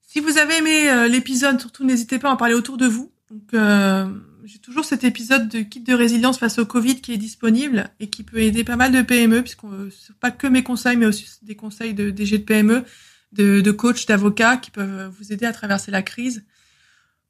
Si 0.00 0.20
vous 0.20 0.38
avez 0.38 0.56
aimé 0.56 0.88
euh, 0.88 1.08
l'épisode, 1.08 1.60
surtout 1.60 1.84
n'hésitez 1.84 2.18
pas 2.18 2.30
à 2.30 2.32
en 2.32 2.36
parler 2.38 2.54
autour 2.54 2.78
de 2.78 2.86
vous. 2.86 3.12
Euh, 3.52 4.06
j'ai 4.44 4.58
toujours 4.58 4.86
cet 4.86 5.04
épisode 5.04 5.48
de 5.48 5.60
kit 5.60 5.80
de 5.80 5.92
résilience 5.92 6.38
face 6.38 6.58
au 6.58 6.64
Covid 6.64 7.02
qui 7.02 7.12
est 7.12 7.18
disponible 7.18 7.90
et 8.00 8.08
qui 8.08 8.22
peut 8.22 8.38
aider 8.38 8.64
pas 8.64 8.76
mal 8.76 8.92
de 8.92 9.02
PME, 9.02 9.42
puisqu'on 9.42 9.72
euh, 9.72 9.90
pas 10.20 10.30
que 10.30 10.46
mes 10.46 10.62
conseils, 10.62 10.96
mais 10.96 11.04
aussi 11.04 11.26
des 11.42 11.54
conseils 11.54 11.92
de 11.92 12.10
DG 12.10 12.38
de 12.38 12.44
PME, 12.44 12.84
de, 13.32 13.60
de 13.60 13.70
coachs, 13.72 14.06
d'avocats 14.06 14.56
qui 14.56 14.70
peuvent 14.70 15.12
vous 15.18 15.34
aider 15.34 15.44
à 15.44 15.52
traverser 15.52 15.90
la 15.90 16.02
crise. 16.02 16.46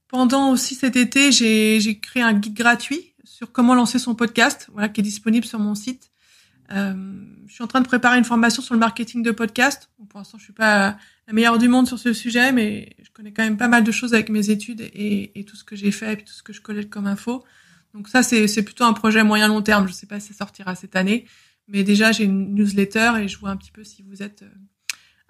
Pendant 0.07 0.53
aussi 0.53 0.77
cet 0.77 0.95
été, 0.95 1.33
j'ai, 1.33 1.81
j'ai 1.81 1.99
créé 1.99 2.23
un 2.23 2.35
guide 2.35 2.55
gratuit 2.55 3.15
sur 3.25 3.51
comment 3.51 3.75
lancer 3.75 3.99
son 3.99 4.15
podcast, 4.15 4.69
voilà, 4.73 4.89
qui 4.89 5.01
est 5.01 5.05
disponible 5.05 5.47
sur 5.47 5.59
mon 5.59 5.75
site. 5.75 6.12
Euh, 6.73 6.95
je 7.47 7.55
suis 7.55 7.63
en 7.63 7.67
train 7.67 7.81
de 7.81 7.87
préparer 7.87 8.19
une 8.19 8.25
formation 8.25 8.63
sur 8.63 8.75
le 8.75 8.81
marketing 8.81 9.23
de 9.23 9.31
podcast. 9.31 9.91
pour 10.09 10.21
l'instant, 10.21 10.39
je 10.39 10.45
suis 10.45 10.53
pas 10.53 10.97
la 11.27 11.33
meilleure 11.33 11.59
du 11.59 11.69
monde 11.69 11.87
sur 11.87 11.99
ce 11.99 12.13
sujet, 12.13 12.53
mais 12.53 12.97
je 13.03 13.11
connais 13.11 13.33
quand 13.33 13.43
même 13.43 13.57
pas 13.57 13.69
mal 13.69 13.85
de 13.85 13.93
choses 13.93 14.15
avec 14.15 14.29
mes 14.29 14.51
études 14.51 14.81
et, 14.81 15.45
tout 15.47 15.57
ce 15.57 15.65
que 15.65 15.77
j'ai 15.77 15.91
fait 15.91 16.15
et 16.15 16.17
tout 16.17 16.33
ce 16.33 16.43
que 16.43 16.53
je 16.53 16.61
collecte 16.61 16.91
comme 16.91 17.07
info. 17.07 17.45
Donc 17.95 18.09
ça, 18.09 18.23
c'est 18.23 18.63
plutôt 18.63 18.85
un 18.85 18.95
projet 18.95 19.23
moyen 19.23 19.49
long 19.49 19.61
terme. 19.61 19.87
Je 19.87 19.93
sais 19.93 20.07
pas 20.07 20.19
si 20.19 20.29
ça 20.29 20.39
sortira 20.39 20.75
cette 20.75 20.97
année, 20.97 21.27
mais 21.69 21.85
déjà 21.85 22.11
j'ai 22.11 22.25
une 22.25 22.55
newsletter 22.55 23.13
et 23.21 23.29
je 23.29 23.39
vois 23.39 23.51
un 23.51 23.57
petit 23.57 23.71
peu 23.71 23.85
si 23.85 24.03
vous 24.03 24.23
êtes 24.23 24.43
euh, 24.43 24.49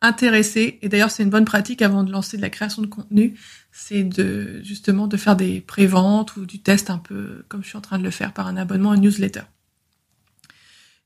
intéressé. 0.01 0.79
Et 0.83 0.89
d'ailleurs, 0.89 1.11
c'est 1.11 1.25
une 1.25 1.31
bonne 1.31 1.45
pratique 1.45 1.83
avant 1.83 2.05
de 2.05 2.13
lancer 2.13 2.37
de 2.37 2.43
la 2.43 2.51
création 2.51 2.83
de 2.83 2.87
contenu, 2.87 3.37
c'est 3.73 4.05
de 4.05 4.63
justement 4.63 5.09
de 5.09 5.17
faire 5.17 5.35
des 5.35 5.61
préventes 5.61 6.37
ou 6.37 6.47
du 6.47 6.61
test 6.61 6.89
un 6.89 6.99
peu 6.99 7.45
comme 7.49 7.65
je 7.65 7.69
suis 7.69 7.79
en 7.79 7.83
train 7.83 7.99
de 7.99 8.05
le 8.05 8.11
faire 8.11 8.33
par 8.33 8.47
un 8.47 8.57
abonnement 8.57 8.93
à 8.93 8.95
une 8.95 9.03
newsletter. 9.03 9.43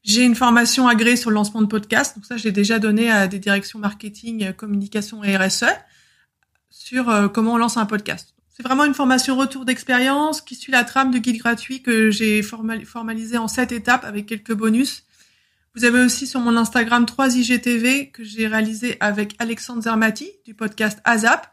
J'ai 0.07 0.23
une 0.23 0.37
formation 0.37 0.87
agréée 0.87 1.17
sur 1.17 1.31
le 1.31 1.35
lancement 1.35 1.61
de 1.61 1.67
podcast. 1.67 2.15
Donc 2.15 2.27
ça, 2.27 2.37
j'ai 2.37 2.53
déjà 2.53 2.79
donné 2.79 3.11
à 3.11 3.27
des 3.27 3.41
directions 3.41 3.81
marketing, 3.81 4.45
euh, 4.45 4.53
communication 4.53 5.25
et 5.25 5.37
RSE 5.37 5.65
sur 6.71 7.11
euh, 7.11 7.27
comment 7.27 7.55
on 7.55 7.57
lance 7.57 7.77
un 7.77 7.87
podcast. 7.87 8.33
C'est 8.49 8.63
vraiment 8.63 8.85
une 8.85 8.95
formation 8.95 9.37
retour 9.37 9.65
d'expérience 9.65 10.41
qui 10.41 10.55
suit 10.55 10.71
la 10.71 10.85
trame 10.85 11.11
de 11.11 11.19
guide 11.19 11.39
gratuit 11.39 11.83
que 11.83 12.13
j'ai 12.13 12.41
formalisé 12.43 13.37
en 13.37 13.49
sept 13.49 13.73
étapes 13.73 14.05
avec 14.05 14.27
quelques 14.27 14.55
bonus. 14.55 15.03
Vous 15.75 15.85
avez 15.85 16.01
aussi 16.01 16.29
sur 16.29 16.39
mon 16.39 16.57
Instagram 16.57 17.05
3IGTV 17.05 18.13
que 18.13 18.23
j'ai 18.23 18.47
réalisé 18.47 18.97
avec 19.01 19.35
Alexandre 19.41 19.83
Zermati 19.83 20.31
du 20.45 20.55
podcast 20.55 21.01
AZAP. 21.05 21.53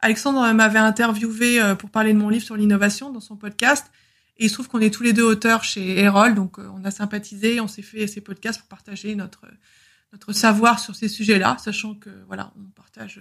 Alexandre 0.00 0.52
m'avait 0.52 0.80
interviewé 0.80 1.62
euh, 1.62 1.76
pour 1.76 1.88
parler 1.88 2.12
de 2.12 2.18
mon 2.18 2.30
livre 2.30 2.44
sur 2.44 2.56
l'innovation 2.56 3.12
dans 3.12 3.20
son 3.20 3.36
podcast 3.36 3.86
Et 4.42 4.46
il 4.46 4.48
se 4.48 4.54
trouve 4.54 4.66
qu'on 4.66 4.80
est 4.80 4.92
tous 4.92 5.04
les 5.04 5.12
deux 5.12 5.22
auteurs 5.22 5.62
chez 5.62 6.00
Erol, 6.00 6.34
donc 6.34 6.58
on 6.58 6.84
a 6.84 6.90
sympathisé, 6.90 7.60
on 7.60 7.68
s'est 7.68 7.80
fait 7.80 8.08
ces 8.08 8.20
podcasts 8.20 8.58
pour 8.58 8.68
partager 8.68 9.14
notre 9.14 9.46
notre 10.12 10.32
savoir 10.32 10.80
sur 10.80 10.96
ces 10.96 11.06
sujets-là, 11.06 11.56
sachant 11.58 11.94
que 11.94 12.10
voilà, 12.26 12.52
on 12.58 12.64
partage 12.70 13.20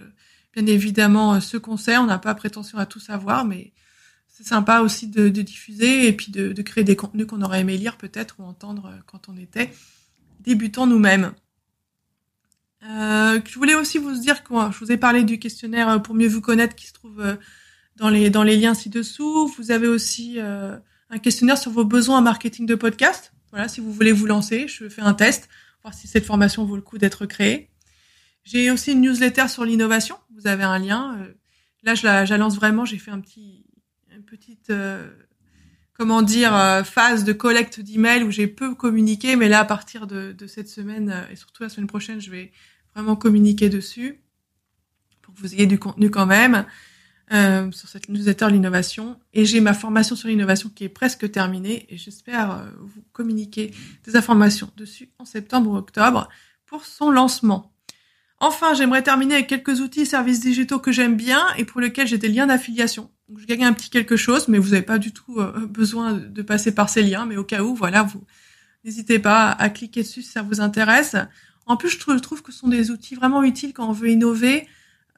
bien 0.53 0.65
évidemment 0.65 1.39
ce 1.39 1.57
qu'on 1.57 1.77
sait, 1.77 1.97
on 1.97 2.07
n'a 2.07 2.17
pas 2.17 2.33
prétention 2.33 2.79
à 2.79 2.87
tout 2.87 2.99
savoir, 2.99 3.45
mais 3.45 3.71
c'est 4.27 4.47
sympa 4.47 4.79
aussi 4.79 5.07
de, 5.07 5.29
diffuser 5.29 6.07
et 6.07 6.13
puis 6.13 6.31
de, 6.31 6.59
créer 6.63 6.83
des 6.83 6.95
contenus 6.95 7.27
qu'on 7.27 7.43
aurait 7.43 7.59
aimé 7.59 7.77
lire 7.77 7.97
peut-être 7.97 8.37
ou 8.39 8.43
entendre 8.43 8.87
euh, 8.87 8.99
quand 9.05 9.29
on 9.29 9.37
était 9.37 9.71
débutant 10.39 10.87
nous-mêmes. 10.87 11.33
Euh, 12.83 13.39
je 13.45 13.55
voulais 13.59 13.75
aussi 13.75 13.99
vous 13.99 14.17
dire 14.17 14.43
que 14.43 14.53
je 14.71 14.79
vous 14.79 14.91
ai 14.91 14.97
parlé 14.97 15.23
du 15.23 15.37
questionnaire 15.37 15.87
euh, 15.87 15.99
pour 15.99 16.15
mieux 16.15 16.27
vous 16.27 16.41
connaître 16.41 16.75
qui 16.75 16.87
se 16.87 16.93
trouve 16.93 17.23
dans 17.97 18.09
les 18.09 18.31
dans 18.31 18.41
les 18.41 18.57
liens 18.57 18.73
ci-dessous. 18.73 19.47
Vous 19.55 19.69
avez 19.69 19.87
aussi 19.87 20.39
un 21.11 21.19
questionnaire 21.19 21.57
sur 21.57 21.71
vos 21.71 21.85
besoins 21.85 22.17
en 22.17 22.21
marketing 22.21 22.65
de 22.65 22.75
podcast. 22.75 23.33
Voilà, 23.51 23.67
si 23.67 23.81
vous 23.81 23.91
voulez 23.91 24.11
vous 24.11 24.25
lancer, 24.25 24.67
je 24.67 24.89
fais 24.89 25.01
un 25.01 25.13
test, 25.13 25.49
voir 25.83 25.93
si 25.93 26.07
cette 26.07 26.25
formation 26.25 26.65
vaut 26.65 26.77
le 26.77 26.81
coup 26.81 26.97
d'être 26.97 27.27
créée. 27.27 27.69
J'ai 28.43 28.71
aussi 28.71 28.93
une 28.93 29.01
newsletter 29.01 29.47
sur 29.47 29.65
l'innovation. 29.65 30.15
Vous 30.35 30.47
avez 30.47 30.63
un 30.63 30.79
lien. 30.79 31.27
Là, 31.83 31.93
je 31.93 32.05
la, 32.05 32.25
lance 32.37 32.55
vraiment. 32.55 32.85
J'ai 32.85 32.97
fait 32.97 33.11
un 33.11 33.19
petit 33.19 33.65
petite 34.31 34.69
euh, 34.69 35.09
comment 35.93 36.21
dire 36.21 36.55
euh, 36.55 36.83
phase 36.83 37.23
de 37.23 37.33
collecte 37.33 37.79
d'emails 37.79 38.23
où 38.23 38.31
j'ai 38.31 38.47
peu 38.47 38.73
communiqué, 38.75 39.35
mais 39.35 39.49
là 39.49 39.59
à 39.59 39.65
partir 39.65 40.07
de, 40.07 40.35
cette 40.47 40.69
semaine 40.69 41.09
euh, 41.09 41.31
et 41.31 41.35
surtout 41.35 41.63
la 41.63 41.69
semaine 41.69 41.87
prochaine, 41.87 42.21
je 42.21 42.31
vais 42.31 42.51
vraiment 42.95 43.15
communiquer 43.15 43.69
dessus 43.69 44.21
pour 45.21 45.33
que 45.33 45.39
vous 45.39 45.53
ayez 45.53 45.67
du 45.67 45.79
contenu 45.79 46.09
quand 46.09 46.25
même 46.25 46.65
sur 47.31 47.87
cette 47.87 48.09
newsletter 48.09 48.49
l'innovation. 48.49 49.19
Et 49.33 49.45
j'ai 49.45 49.61
ma 49.61 49.73
formation 49.73 50.15
sur 50.15 50.27
l'innovation 50.27 50.69
qui 50.69 50.83
est 50.83 50.89
presque 50.89 51.31
terminée 51.31 51.85
et 51.89 51.97
j'espère 51.97 52.65
vous 52.79 53.01
communiquer 53.13 53.73
des 54.05 54.15
informations 54.17 54.69
dessus 54.75 55.09
en 55.17 55.25
septembre 55.25 55.71
ou 55.71 55.77
octobre 55.77 56.27
pour 56.65 56.85
son 56.85 57.09
lancement. 57.09 57.71
Enfin, 58.43 58.73
j'aimerais 58.73 59.03
terminer 59.03 59.35
avec 59.35 59.47
quelques 59.47 59.81
outils 59.81 60.01
et 60.01 60.05
services 60.05 60.39
digitaux 60.39 60.79
que 60.79 60.91
j'aime 60.91 61.15
bien 61.15 61.45
et 61.57 61.63
pour 61.63 61.79
lesquels 61.79 62.07
j'ai 62.07 62.17
des 62.17 62.27
liens 62.27 62.47
d'affiliation. 62.47 63.11
Je 63.37 63.45
gagne 63.45 63.65
un 63.65 63.71
petit 63.71 63.91
quelque 63.91 64.15
chose, 64.15 64.47
mais 64.47 64.57
vous 64.57 64.69
n'avez 64.69 64.81
pas 64.81 64.97
du 64.97 65.13
tout 65.13 65.39
euh, 65.39 65.67
besoin 65.67 66.13
de 66.13 66.41
passer 66.41 66.73
par 66.73 66.89
ces 66.89 67.03
liens. 67.03 67.27
Mais 67.27 67.37
au 67.37 67.43
cas 67.43 67.61
où, 67.61 67.75
voilà, 67.75 68.01
vous 68.01 68.23
n'hésitez 68.83 69.19
pas 69.19 69.51
à 69.51 69.69
cliquer 69.69 70.01
dessus 70.01 70.23
si 70.23 70.31
ça 70.31 70.41
vous 70.41 70.59
intéresse. 70.59 71.15
En 71.67 71.77
plus, 71.77 71.89
je 71.89 71.99
trouve, 71.99 72.41
que 72.41 72.51
ce 72.51 72.57
sont 72.57 72.67
des 72.67 72.89
outils 72.89 73.13
vraiment 73.13 73.43
utiles 73.43 73.73
quand 73.73 73.87
on 73.87 73.93
veut 73.93 74.09
innover. 74.09 74.67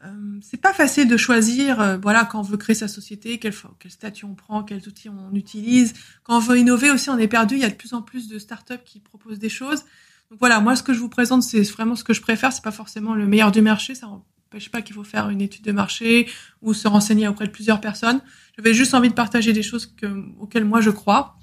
Euh, 0.05 0.39
c'est 0.41 0.59
pas 0.59 0.73
facile 0.73 1.07
de 1.07 1.15
choisir, 1.15 1.79
euh, 1.79 1.97
voilà, 1.97 2.25
quand 2.25 2.39
on 2.39 2.43
veut 2.43 2.57
créer 2.57 2.75
sa 2.75 2.87
société, 2.87 3.39
quel, 3.39 3.53
statut 3.87 4.25
on 4.25 4.35
prend, 4.35 4.63
quels 4.63 4.87
outils 4.87 5.09
on 5.09 5.33
utilise. 5.33 5.93
Quand 6.23 6.37
on 6.37 6.39
veut 6.39 6.57
innover 6.57 6.91
aussi, 6.91 7.09
on 7.09 7.17
est 7.17 7.27
perdu. 7.27 7.55
Il 7.55 7.61
y 7.61 7.65
a 7.65 7.69
de 7.69 7.75
plus 7.75 7.93
en 7.93 8.01
plus 8.01 8.27
de 8.27 8.37
startups 8.37 8.83
qui 8.85 8.99
proposent 8.99 9.39
des 9.39 9.49
choses. 9.49 9.83
Donc 10.29 10.39
voilà, 10.39 10.59
moi, 10.59 10.75
ce 10.75 10.83
que 10.83 10.93
je 10.93 10.99
vous 10.99 11.09
présente, 11.09 11.43
c'est 11.43 11.61
vraiment 11.63 11.95
ce 11.95 12.03
que 12.03 12.13
je 12.13 12.21
préfère. 12.21 12.51
C'est 12.51 12.63
pas 12.63 12.71
forcément 12.71 13.13
le 13.13 13.25
meilleur 13.25 13.51
du 13.51 13.61
marché. 13.61 13.95
Ça 13.95 14.07
n'empêche 14.07 14.69
pas 14.69 14.81
qu'il 14.81 14.95
faut 14.95 15.03
faire 15.05 15.29
une 15.29 15.41
étude 15.41 15.63
de 15.63 15.71
marché 15.71 16.29
ou 16.61 16.73
se 16.73 16.87
renseigner 16.87 17.27
auprès 17.27 17.45
de 17.45 17.51
plusieurs 17.51 17.79
personnes. 17.79 18.21
J'avais 18.57 18.73
juste 18.73 18.93
envie 18.93 19.09
de 19.09 19.13
partager 19.13 19.53
des 19.53 19.63
choses 19.63 19.95
auxquelles 20.39 20.65
moi 20.65 20.81
je 20.81 20.89
crois. 20.89 21.37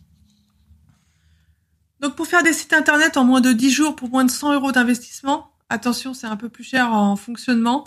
Donc 2.00 2.17
pour 2.17 2.26
faire 2.26 2.43
des 2.43 2.52
sites 2.52 2.73
internet 2.73 3.17
en 3.17 3.25
moins 3.25 3.40
de 3.40 3.52
10 3.52 3.71
jours 3.71 3.97
pour 3.97 4.09
moins 4.09 4.25
de 4.25 4.31
100 4.31 4.55
euros 4.55 4.73
d'investissement, 4.73 5.52
attention 5.69 6.14
c'est 6.14 6.26
un 6.26 6.37
peu 6.37 6.49
plus 6.49 6.64
cher 6.64 6.93
en 6.93 7.14
fonctionnement, 7.14 7.85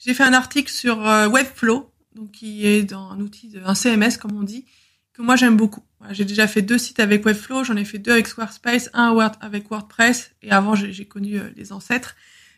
j'ai 0.00 0.14
fait 0.14 0.24
un 0.24 0.32
article 0.32 0.72
sur 0.72 1.06
euh, 1.06 1.28
Webflow, 1.28 1.92
donc 2.14 2.32
qui 2.32 2.66
est 2.66 2.82
dans 2.82 3.10
un 3.10 3.20
outil, 3.20 3.54
un 3.64 3.74
CMS 3.74 4.16
comme 4.20 4.36
on 4.36 4.42
dit, 4.42 4.64
que 5.12 5.22
moi 5.22 5.36
j'aime 5.36 5.56
beaucoup. 5.56 5.84
J'ai 6.10 6.24
déjà 6.24 6.46
fait 6.46 6.62
deux 6.62 6.78
sites 6.78 6.98
avec 6.98 7.24
Webflow, 7.24 7.62
j'en 7.62 7.76
ai 7.76 7.84
fait 7.84 7.98
deux 7.98 8.12
avec 8.12 8.26
Squarespace, 8.26 8.90
un 8.94 9.16
avec 9.40 9.70
WordPress, 9.70 10.32
et 10.42 10.50
avant 10.50 10.74
j'ai 10.74 11.04
connu 11.04 11.38
euh, 11.38 11.50
les 11.56 11.72
ancêtres. 11.72 12.16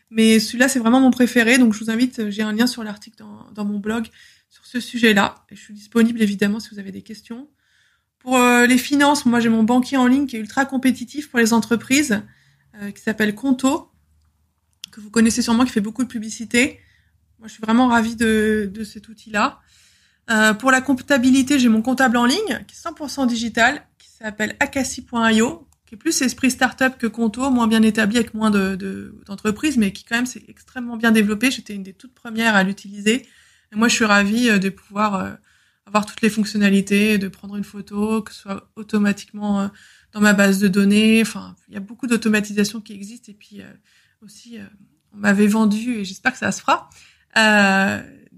Mais 0.09 0.39
celui-là, 0.39 0.67
c'est 0.67 0.77
vraiment 0.77 1.01
mon 1.01 1.09
préféré. 1.09 1.57
Donc, 1.57 1.73
je 1.73 1.83
vous 1.83 1.89
invite, 1.89 2.29
j'ai 2.29 2.43
un 2.43 2.53
lien 2.53 2.67
sur 2.67 2.83
l'article 2.83 3.23
dans, 3.55 3.65
mon 3.65 3.79
blog 3.79 4.07
sur 4.47 4.63
ce 4.67 4.79
sujet-là. 4.79 5.43
Et 5.49 5.55
je 5.55 5.61
suis 5.61 5.73
disponible, 5.73 6.21
évidemment, 6.21 6.59
si 6.59 6.69
vous 6.71 6.77
avez 6.77 6.91
des 6.91 7.01
questions. 7.01 7.49
Pour 8.19 8.37
euh, 8.37 8.67
les 8.67 8.77
finances, 8.77 9.25
moi, 9.25 9.39
j'ai 9.39 9.49
mon 9.49 9.63
banquier 9.63 9.97
en 9.97 10.05
ligne 10.05 10.27
qui 10.27 10.35
est 10.35 10.39
ultra 10.39 10.65
compétitif 10.65 11.31
pour 11.31 11.39
les 11.39 11.51
entreprises, 11.51 12.21
euh, 12.75 12.91
qui 12.91 13.01
s'appelle 13.01 13.33
Conto, 13.33 13.89
que 14.91 15.01
vous 15.01 15.09
connaissez 15.09 15.41
sûrement, 15.41 15.65
qui 15.65 15.71
fait 15.71 15.81
beaucoup 15.81 16.03
de 16.03 16.09
publicité. 16.09 16.79
Moi, 17.43 17.49
je 17.49 17.53
suis 17.53 17.61
vraiment 17.61 17.89
ravie 17.89 18.15
de, 18.15 18.71
de 18.73 18.83
cet 18.83 19.09
outil-là. 19.09 19.59
Euh, 20.31 20.55
pour 20.55 20.71
la 20.71 20.81
comptabilité, 20.81 21.59
j'ai 21.59 21.69
mon 21.69 21.81
comptable 21.83 22.17
en 22.17 22.25
ligne, 22.25 22.63
qui 22.67 22.75
est 22.75 22.89
100% 22.89 23.27
digital, 23.27 23.85
qui 23.99 24.09
s'appelle 24.09 24.55
akasi.io, 24.59 25.67
plus 25.95 26.21
esprit 26.21 26.51
startup 26.51 26.97
que 26.97 27.07
Conto, 27.07 27.49
moins 27.49 27.67
bien 27.67 27.81
établi 27.81 28.17
avec 28.17 28.33
moins 28.33 28.51
de 28.51 29.15
d'entreprises, 29.25 29.77
mais 29.77 29.91
qui 29.91 30.03
quand 30.03 30.15
même 30.15 30.25
c'est 30.25 30.43
extrêmement 30.49 30.97
bien 30.97 31.11
développé. 31.11 31.51
J'étais 31.51 31.73
une 31.73 31.83
des 31.83 31.93
toutes 31.93 32.13
premières 32.13 32.55
à 32.55 32.63
l'utiliser. 32.63 33.27
Moi, 33.73 33.87
je 33.87 33.95
suis 33.95 34.05
ravie 34.05 34.49
euh, 34.49 34.59
de 34.59 34.69
pouvoir 34.69 35.15
euh, 35.15 35.31
avoir 35.85 36.05
toutes 36.05 36.21
les 36.21 36.29
fonctionnalités, 36.29 37.17
de 37.17 37.27
prendre 37.27 37.55
une 37.55 37.63
photo, 37.63 38.21
que 38.21 38.31
ce 38.31 38.41
soit 38.41 38.69
automatiquement 38.75 39.61
euh, 39.61 39.67
dans 40.11 40.21
ma 40.21 40.33
base 40.33 40.59
de 40.59 40.67
données. 40.67 41.21
Enfin, 41.21 41.55
il 41.67 41.73
y 41.73 41.77
a 41.77 41.79
beaucoup 41.79 42.05
d'automatisation 42.05 42.81
qui 42.81 42.93
existe. 42.93 43.29
Et 43.29 43.33
puis 43.33 43.61
aussi, 44.21 44.59
on 45.11 45.17
m'avait 45.17 45.47
vendu, 45.47 45.95
et 45.95 46.05
j'espère 46.05 46.33
que 46.33 46.37
ça 46.37 46.51
se 46.51 46.61
fera, 46.61 46.89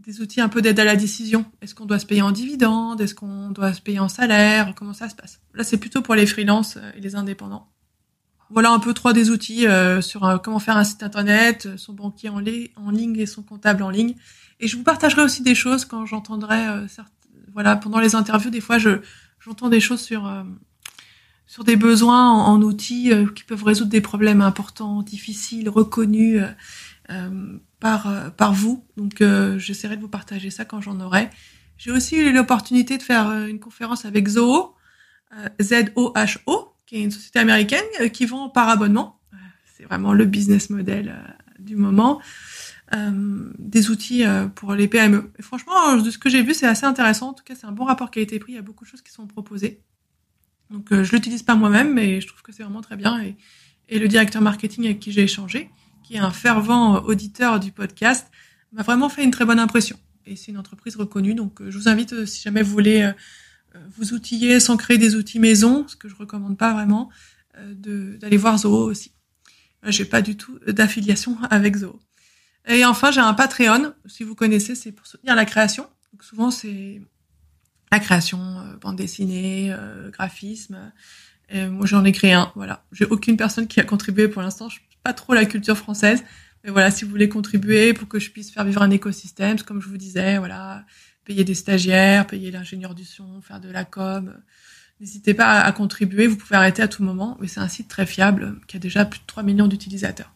des 0.06 0.22
outils 0.22 0.42
un 0.42 0.50
peu 0.50 0.62
d'aide 0.62 0.80
à 0.80 0.84
la 0.84 0.96
décision. 0.96 1.46
Est-ce 1.62 1.74
qu'on 1.74 1.86
doit 1.86 2.00
se 2.00 2.06
payer 2.06 2.22
en 2.22 2.32
dividende? 2.32 3.02
Est-ce 3.02 3.16
qu'on 3.16 3.50
doit 3.50 3.74
se 3.74 3.82
payer 3.82 4.00
en 4.00 4.08
salaire? 4.08 4.74
Comment 4.76 4.94
ça 4.94 5.10
se 5.10 5.16
passe? 5.16 5.40
Là, 5.54 5.64
c'est 5.64 5.78
plutôt 5.78 6.02
pour 6.02 6.16
les 6.16 6.28
freelances 6.28 6.78
euh, 6.78 6.92
et 6.96 7.02
les 7.02 7.16
indépendants. 7.16 7.68
Voilà 8.52 8.72
un 8.72 8.80
peu 8.80 8.94
trois 8.94 9.14
des 9.14 9.32
outils 9.32 9.68
euh, 9.68 10.02
sur 10.02 10.24
euh, 10.24 10.38
comment 10.38 10.60
faire 10.60 10.78
un 10.78 10.84
site 10.84 11.02
internet, 11.02 11.68
son 11.78 11.94
banquier 11.94 12.30
en, 12.30 12.40
ligne 12.40 13.18
et 13.18 13.26
son 13.26 13.42
comptable 13.42 13.82
en 13.82 13.90
ligne. 13.90 14.14
Et 14.60 14.68
je 14.68 14.78
vous 14.78 14.84
partagerai 14.84 15.24
aussi 15.24 15.42
des 15.42 15.56
choses 15.56 15.86
quand 15.86 16.06
j'entendrai, 16.06 16.64
voilà, 17.52 17.76
pendant 17.76 18.00
les 18.00 18.16
interviews, 18.16 18.52
des 18.52 18.62
fois, 18.62 18.78
je 18.78 19.02
j'entends 19.40 19.68
des 19.68 19.82
choses 19.82 20.00
sur 20.00 20.32
sur 21.46 21.66
des 21.66 21.76
besoins 21.76 22.32
en, 22.32 22.54
en 22.54 22.62
outils 22.62 23.12
qui 23.36 23.44
peuvent 23.44 23.64
résoudre 23.64 23.90
des 23.90 24.00
problèmes 24.00 24.42
importants, 24.42 25.02
difficiles, 25.02 25.68
reconnus 25.68 26.42
par, 27.80 28.08
euh, 28.08 28.30
par 28.30 28.54
vous. 28.54 28.84
Donc, 28.98 29.22
euh, 29.22 29.60
j'essaierai 29.60 29.96
de 29.96 30.02
vous 30.02 30.10
partager 30.10 30.50
ça 30.50 30.66
quand 30.66 30.82
j'en 30.82 31.00
aurai. 31.00 31.30
J'ai 31.78 31.92
aussi 31.92 32.16
eu 32.16 32.32
l'opportunité 32.32 32.98
de 32.98 33.04
faire 33.04 33.30
euh, 33.30 33.46
une 33.46 33.60
conférence 33.60 34.06
avec 34.06 34.28
Zoho, 34.28 34.76
Z-O-H-O, 35.62 36.74
qui 36.86 36.96
est 36.96 37.04
une 37.04 37.12
société 37.12 37.40
américaine 37.40 37.84
qui 38.12 38.26
vend 38.26 38.50
par 38.50 38.70
abonnement. 38.70 39.20
C'est 39.76 39.84
vraiment 39.84 40.14
le 40.14 40.26
business 40.26 40.70
model 40.70 41.14
du 41.60 41.76
moment. 41.76 42.22
des 42.94 43.90
outils 43.90 44.24
pour 44.54 44.76
les 44.76 44.88
PME. 44.88 45.30
Franchement, 45.42 45.98
de 45.98 46.10
ce 46.10 46.18
que 46.18 46.30
j'ai 46.30 46.42
vu, 46.42 46.54
c'est 46.54 46.68
assez 46.68 46.86
intéressant. 46.86 47.30
En 47.30 47.34
tout 47.34 47.44
cas, 47.44 47.54
c'est 47.56 47.66
un 47.66 47.74
bon 47.74 47.84
rapport 47.84 48.12
pris. 48.12 48.26
Il 48.48 48.56
y 48.56 48.58
a 48.58 48.62
beaucoup 48.62 48.86
de 48.86 48.90
choses 48.90 49.02
qui 49.02 49.12
sont 49.12 49.28
proposées. 49.28 49.82
Donc, 50.70 50.94
je 50.94 51.12
l'utilise 51.12 51.44
pas 51.44 51.56
moi-même, 51.56 51.94
mais 51.94 52.22
je 52.22 52.28
trouve 52.28 52.42
que 52.42 52.54
c'est 52.54 52.64
vraiment 52.64 52.82
très 52.82 52.96
bien. 52.96 53.22
Et 53.90 54.00
le 54.00 54.08
directeur 54.08 54.42
marketing 54.42 54.86
avec 54.86 55.00
qui 55.02 55.12
j'ai 55.12 55.24
échangé, 55.24 55.70
qui 56.06 56.16
est 56.16 56.20
un 56.20 56.32
fervent 56.32 57.00
auditeur 57.00 57.60
du 57.60 57.72
podcast, 57.72 58.28
m'a 58.74 58.84
vraiment 58.84 59.10
fait 59.10 59.24
une 59.24 59.32
très 59.32 59.44
bonne 59.44 59.60
impression. 59.60 59.98
Et 60.28 60.36
c'est 60.36 60.52
une 60.52 60.58
entreprise 60.60 60.96
reconnue, 60.96 61.34
donc 61.34 61.62
euh, 61.62 61.72
je 61.72 61.78
vous 61.78 61.88
invite, 61.88 62.14
euh, 62.14 62.26
si 62.26 62.42
jamais 62.42 62.62
vous 62.62 62.72
voulez 62.72 63.02
euh, 63.04 63.12
vous 63.98 64.14
outiller 64.14 64.60
sans 64.60 64.78
créer 64.78 65.00
des 65.00 65.16
outils 65.16 65.40
maison, 65.40 65.88
ce 65.88 65.96
que 65.96 66.08
je 66.08 66.16
recommande 66.16 66.58
pas 66.58 66.74
vraiment, 66.74 67.10
d'aller 67.58 68.36
voir 68.36 68.58
Zoho 68.58 68.84
aussi. 68.90 69.14
J'ai 69.84 70.04
pas 70.04 70.22
du 70.22 70.36
tout 70.36 70.60
d'affiliation 70.68 71.38
avec 71.50 71.78
Zoho. 71.78 72.00
Et 72.68 72.84
enfin, 72.84 73.12
j'ai 73.12 73.22
un 73.22 73.34
Patreon, 73.34 73.94
si 74.08 74.24
vous 74.24 74.36
connaissez, 74.36 74.76
c'est 74.76 74.92
pour 74.92 75.08
soutenir 75.08 75.36
la 75.36 75.46
création. 75.46 75.88
Donc 76.12 76.24
souvent, 76.24 76.52
c'est 76.52 77.02
la 77.92 78.00
création, 78.00 78.40
bande 78.82 78.98
dessinée, 78.98 79.74
graphisme. 80.12 80.92
moi, 81.54 81.86
j'en 81.86 82.04
ai 82.04 82.12
créé 82.12 82.34
un. 82.34 82.52
Voilà, 82.56 82.84
j'ai 82.92 83.06
aucune 83.06 83.38
personne 83.38 83.68
qui 83.68 83.80
a 83.80 83.84
contribué 83.84 84.28
pour 84.28 84.42
l'instant. 84.42 84.68
Pas 85.06 85.14
trop 85.14 85.36
la 85.36 85.46
culture 85.46 85.78
française. 85.78 86.24
Mais 86.64 86.72
voilà, 86.72 86.90
si 86.90 87.06
vous 87.06 87.12
voulez 87.12 87.30
contribuer 87.30 87.94
pour 87.94 88.08
que 88.08 88.18
je 88.18 88.32
puisse 88.32 88.50
faire 88.50 88.64
vivre 88.66 88.82
un 88.82 88.90
écosystème, 88.90 89.62
comme 89.62 89.80
je 89.80 89.88
vous 89.88 90.00
disais, 90.00 90.40
voilà, 90.40 90.84
payer 91.26 91.44
des 91.44 91.54
stagiaires, 91.54 92.26
payer 92.26 92.50
l'ingénieur 92.50 92.96
du 92.96 93.06
son, 93.06 93.40
faire 93.42 93.60
de 93.60 93.70
la 93.70 93.86
com, 93.86 94.36
n'hésitez 95.00 95.36
pas 95.36 95.62
à, 95.62 95.72
contribuer. 95.74 96.26
Vous 96.26 96.38
pouvez 96.38 96.56
arrêter 96.56 96.82
à 96.82 96.88
tout 96.88 97.04
moment, 97.04 97.38
mais 97.40 97.48
c'est 97.48 97.60
un 97.60 97.68
site 97.68 97.88
très 97.88 98.08
fiable 98.08 98.60
qui 98.68 98.78
a 98.78 98.80
déjà 98.80 99.06
plus 99.06 99.20
de 99.20 99.26
3 99.28 99.44
millions 99.44 99.68
d'utilisateurs. 99.68 100.34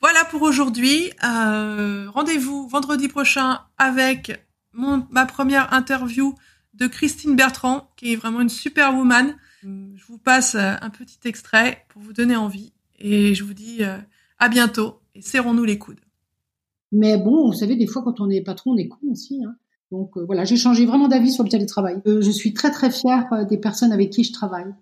Voilà 0.00 0.24
pour 0.24 0.40
aujourd'hui. 0.40 1.12
Euh, 1.24 2.08
rendez-vous 2.08 2.68
vendredi 2.68 3.08
prochain 3.08 3.60
avec 3.76 4.46
ma 4.72 5.26
première 5.26 5.74
interview 5.74 6.34
de 6.72 6.86
Christine 6.86 7.36
Bertrand, 7.36 7.92
qui 7.96 8.14
est 8.14 8.16
vraiment 8.16 8.40
une 8.40 8.48
super 8.48 8.94
woman. 8.94 9.36
Je 9.62 10.04
vous 10.08 10.18
passe 10.18 10.54
un 10.54 10.90
petit 10.90 11.18
extrait 11.24 11.84
pour 11.90 12.00
vous 12.00 12.14
donner 12.14 12.36
envie. 12.36 12.73
Et 12.98 13.34
je 13.34 13.44
vous 13.44 13.54
dis 13.54 13.78
euh, 13.80 13.98
à 14.38 14.48
bientôt 14.48 15.00
et 15.14 15.22
serrons-nous 15.22 15.64
les 15.64 15.78
coudes. 15.78 16.00
Mais 16.92 17.18
bon, 17.18 17.46
vous 17.46 17.52
savez, 17.52 17.76
des 17.76 17.86
fois, 17.86 18.02
quand 18.02 18.20
on 18.20 18.30
est 18.30 18.40
patron, 18.40 18.72
on 18.72 18.76
est 18.76 18.88
con 18.88 18.98
aussi. 19.10 19.42
Hein. 19.44 19.56
Donc 19.90 20.16
euh, 20.16 20.24
voilà, 20.24 20.44
j'ai 20.44 20.56
changé 20.56 20.86
vraiment 20.86 21.08
d'avis 21.08 21.32
sur 21.32 21.44
le 21.44 21.48
télétravail. 21.48 22.00
Euh, 22.06 22.20
je 22.20 22.30
suis 22.30 22.52
très 22.54 22.70
très 22.70 22.90
fière 22.90 23.46
des 23.48 23.58
personnes 23.58 23.92
avec 23.92 24.10
qui 24.10 24.24
je 24.24 24.32
travaille. 24.32 24.72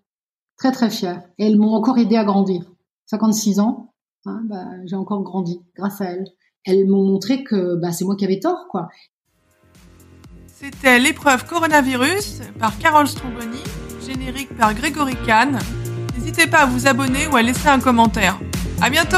Très 0.57 0.73
très 0.73 0.91
fière. 0.91 1.23
Et 1.39 1.47
elles 1.47 1.59
m'ont 1.59 1.73
encore 1.73 1.99
aidé 1.99 2.17
à 2.17 2.25
grandir. 2.25 2.71
56 3.07 3.61
ans, 3.61 3.93
hein, 4.27 4.43
bah, 4.45 4.67
j'ai 4.85 4.97
encore 4.97 5.23
grandi 5.23 5.61
grâce 5.75 6.01
à 6.01 6.07
elles. 6.07 6.27
Elles 6.65 6.87
m'ont 6.87 7.05
montré 7.05 7.43
que 7.43 7.77
bah, 7.77 7.93
c'est 7.93 8.05
moi 8.05 8.17
qui 8.17 8.25
avais 8.25 8.39
tort, 8.39 8.69
quoi. 8.71 8.89
C'était 10.47 11.01
l'épreuve 11.01 11.45
coronavirus 11.45 12.41
par 12.61 12.79
Carole 12.79 13.09
Stromboni, 13.09 13.59
générique 14.07 14.57
par 14.57 14.75
Grégory 14.75 15.17
Kahn. 15.27 15.59
N'hésitez 16.23 16.47
pas 16.47 16.59
à 16.59 16.67
vous 16.67 16.87
abonner 16.87 17.27
ou 17.27 17.37
à 17.37 17.43
laisser 17.43 17.67
un 17.67 17.81
commentaire. 17.81 18.39
À 18.81 18.89
bientôt! 18.89 19.17